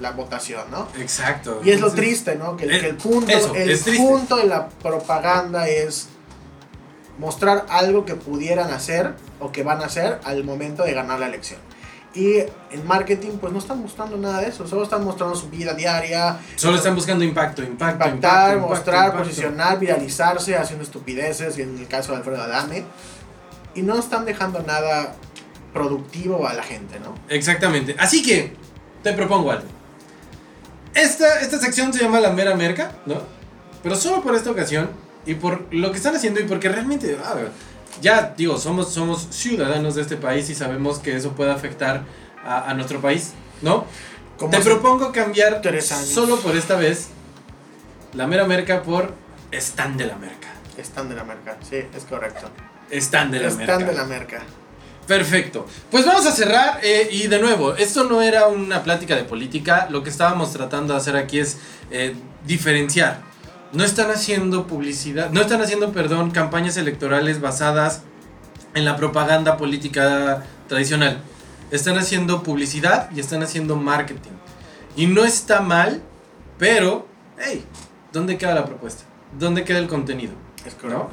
[0.00, 0.88] la votación, ¿no?
[0.98, 1.60] Exacto.
[1.64, 2.56] Y es lo triste, ¿no?
[2.56, 6.08] Que, eh, que el punto, eso, el punto de la propaganda es
[7.18, 11.26] mostrar algo que pudieran hacer o que van a hacer al momento de ganar la
[11.26, 11.60] elección.
[12.14, 12.38] Y
[12.70, 16.38] en marketing, pues no están mostrando nada de eso, solo están mostrando su vida diaria,
[16.54, 19.24] Solo están buscando impacto, impacto, impactar, impacto, impacto, mostrar, impacto.
[19.24, 22.84] posicionar, viralizarse, haciendo estupideces, y en el caso de Alfredo Adame.
[23.74, 25.16] Y no están dejando nada
[25.72, 27.16] productivo a la gente, ¿no?
[27.28, 27.96] Exactamente.
[27.98, 28.52] Así que
[29.02, 29.66] te propongo algo.
[30.94, 33.20] Esta, esta sección se llama La Mera Merca, ¿no?
[33.82, 34.90] Pero solo por esta ocasión
[35.26, 37.34] y por lo que están haciendo y porque realmente, ah,
[38.00, 42.04] ya digo, somos, somos ciudadanos de este país y sabemos que eso puede afectar
[42.44, 43.32] a, a nuestro país,
[43.62, 43.86] ¿no?
[44.50, 47.08] Te propongo cambiar solo por esta vez
[48.14, 49.14] La Mera Merca por
[49.50, 50.48] Están de la Merca.
[50.76, 52.50] Están de la merca, sí, es correcto.
[52.90, 53.62] Están de la Merca.
[53.62, 54.42] Están de la merca.
[55.06, 55.66] Perfecto.
[55.90, 59.86] Pues vamos a cerrar eh, y de nuevo, esto no era una plática de política,
[59.90, 61.58] lo que estábamos tratando de hacer aquí es
[61.90, 62.14] eh,
[62.46, 63.20] diferenciar.
[63.72, 68.02] No están haciendo publicidad, no están haciendo, perdón, campañas electorales basadas
[68.74, 71.18] en la propaganda política tradicional.
[71.70, 74.30] Están haciendo publicidad y están haciendo marketing.
[74.96, 76.02] Y no está mal,
[76.56, 77.64] pero, hey,
[78.12, 79.04] ¿dónde queda la propuesta?
[79.38, 80.32] ¿Dónde queda el contenido?
[80.64, 80.80] Es ¿No?
[80.80, 81.08] correcto.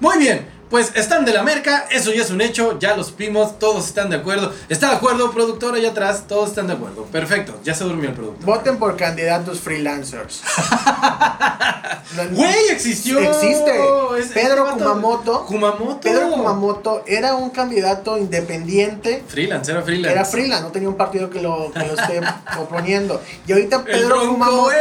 [0.00, 3.58] Muy bien, pues están de la merca, eso ya es un hecho, ya los vimos,
[3.58, 4.52] todos están de acuerdo.
[4.68, 6.24] ¿Está de acuerdo, productor allá atrás?
[6.26, 7.04] Todos están de acuerdo.
[7.04, 8.44] Perfecto, ya se durmió el productor.
[8.44, 10.42] Voten por candidatos freelancers.
[12.32, 13.18] ¡Güey, existió!
[13.20, 13.72] Existe.
[14.18, 15.44] Es- Pedro este Kumamoto.
[15.46, 16.00] Kumamoto.
[16.00, 19.22] Pedro Kumamoto era un candidato independiente.
[19.26, 20.12] Freelance, era freelance.
[20.12, 22.20] Era freelance, no tenía un partido que lo, que lo esté
[22.54, 23.20] proponiendo.
[23.46, 24.76] Y ahorita Pedro Bronco, Kumamoto, ¡eh!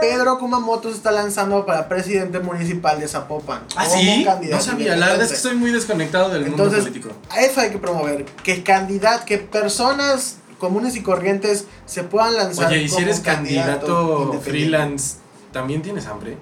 [0.00, 3.62] Pedro Kumamoto se está lanzando para presidente municipal de Zapopan.
[3.76, 4.26] ¿Ah, sí?
[4.50, 7.10] No sabía, la verdad es que estoy muy desconectado del mundo político.
[7.30, 8.24] a eso hay que promover.
[8.42, 12.66] Que candidat, que personas comunes y corrientes se puedan lanzar.
[12.68, 15.16] Oye, y si eres candidato freelance,
[15.52, 16.36] ¿también tienes hambre?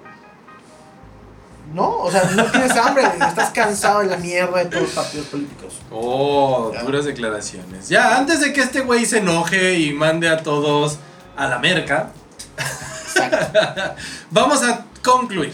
[1.73, 5.27] No, o sea, no tienes hambre, estás cansado de la mierda de todos los partidos
[5.27, 5.73] políticos.
[5.91, 6.81] Oh, Ya.
[6.83, 7.89] duras declaraciones.
[7.89, 10.97] Ya, antes de que este güey se enoje y mande a todos
[11.35, 12.11] a la merca,
[14.31, 15.53] vamos a concluir.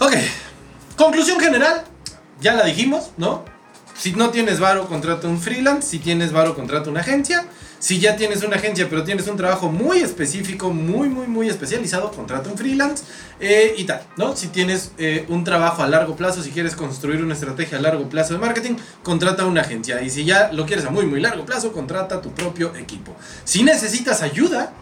[0.00, 0.12] Ok,
[0.96, 1.84] conclusión general,
[2.40, 3.44] ya la dijimos, ¿no?
[3.98, 5.88] Si no tienes varo, contrata un freelance.
[5.88, 7.46] Si tienes varo, contrata una agencia.
[7.78, 12.10] Si ya tienes una agencia, pero tienes un trabajo muy específico, muy, muy, muy especializado,
[12.10, 13.04] contrata un freelance.
[13.38, 14.34] eh, y tal, ¿no?
[14.34, 18.08] Si tienes eh, un trabajo a largo plazo, si quieres construir una estrategia a largo
[18.08, 20.00] plazo de marketing, contrata una agencia.
[20.02, 23.14] Y si ya lo quieres a muy, muy largo plazo, contrata tu propio equipo.
[23.44, 24.72] Si necesitas ayuda,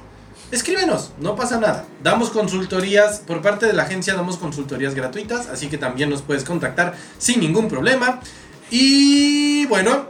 [0.55, 1.87] escríbenos, no pasa nada.
[2.03, 6.45] Damos consultorías, por parte de la agencia damos consultorías gratuitas, así que también nos puedes
[6.45, 8.21] contactar sin ningún problema.
[8.71, 10.07] Y bueno,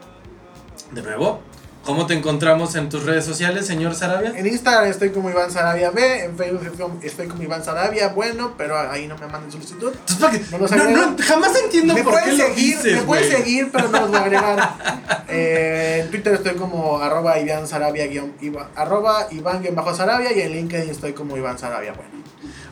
[0.93, 1.43] de nuevo,
[1.85, 4.33] ¿cómo te encontramos en tus redes sociales, señor Sarabia?
[4.37, 8.79] En Instagram estoy como Iván Sarabia B, en Facebook estoy como- Iván Sarabia, bueno, pero
[8.79, 9.93] ahí no me manden solicitud.
[9.93, 10.45] Entonces, ¿para qué?
[10.51, 13.43] No los No, no, jamás entiendo me por qué lo seguir, dices, me pueden güey.
[13.43, 14.75] seguir, pero no los voy a agregar.
[15.37, 20.33] Eh, en Twitter estoy como arroba Iván Sarabia, guion, Iva- arroba Iván guion bajo Sarabia
[20.33, 22.11] y en LinkedIn estoy como Iván Sarabia, bueno.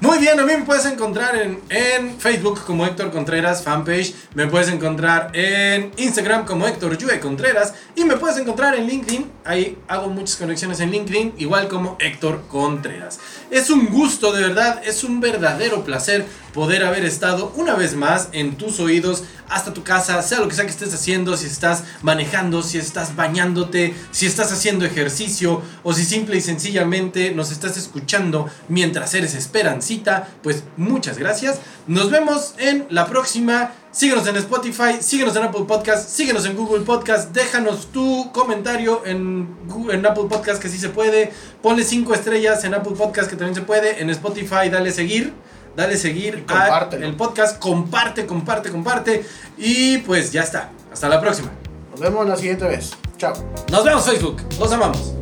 [0.03, 4.48] Muy bien, a mí me puedes encontrar en, en Facebook como Héctor Contreras fanpage, me
[4.48, 9.78] puedes encontrar en Instagram como Héctor Yue Contreras y me puedes encontrar en LinkedIn, ahí
[9.86, 13.20] hago muchas conexiones en LinkedIn, igual como Héctor Contreras.
[13.48, 18.28] Es un gusto, de verdad, es un verdadero placer poder haber estado una vez más
[18.32, 21.84] en tus oídos, hasta tu casa, sea lo que sea que estés haciendo, si estás
[22.03, 27.76] manejando, si estás bañándote, si estás haciendo ejercicio o si simple y sencillamente nos estás
[27.76, 31.61] escuchando mientras eres esperancita, pues muchas gracias.
[31.86, 33.72] Nos vemos en la próxima.
[33.90, 39.55] Síguenos en Spotify, síguenos en Apple Podcast, síguenos en Google Podcast, déjanos tu comentario en,
[39.90, 41.30] en Apple Podcast que sí se puede,
[41.61, 45.34] ponle 5 estrellas en Apple Podcast que también se puede, en Spotify dale seguir,
[45.76, 49.24] dale seguir al podcast, comparte, comparte, comparte.
[49.56, 50.70] Y pues ya está.
[50.92, 51.50] Hasta la próxima.
[51.90, 52.92] Nos vemos la siguiente vez.
[53.18, 53.34] Chao.
[53.70, 54.42] Nos vemos Facebook.
[54.58, 55.21] Los amamos.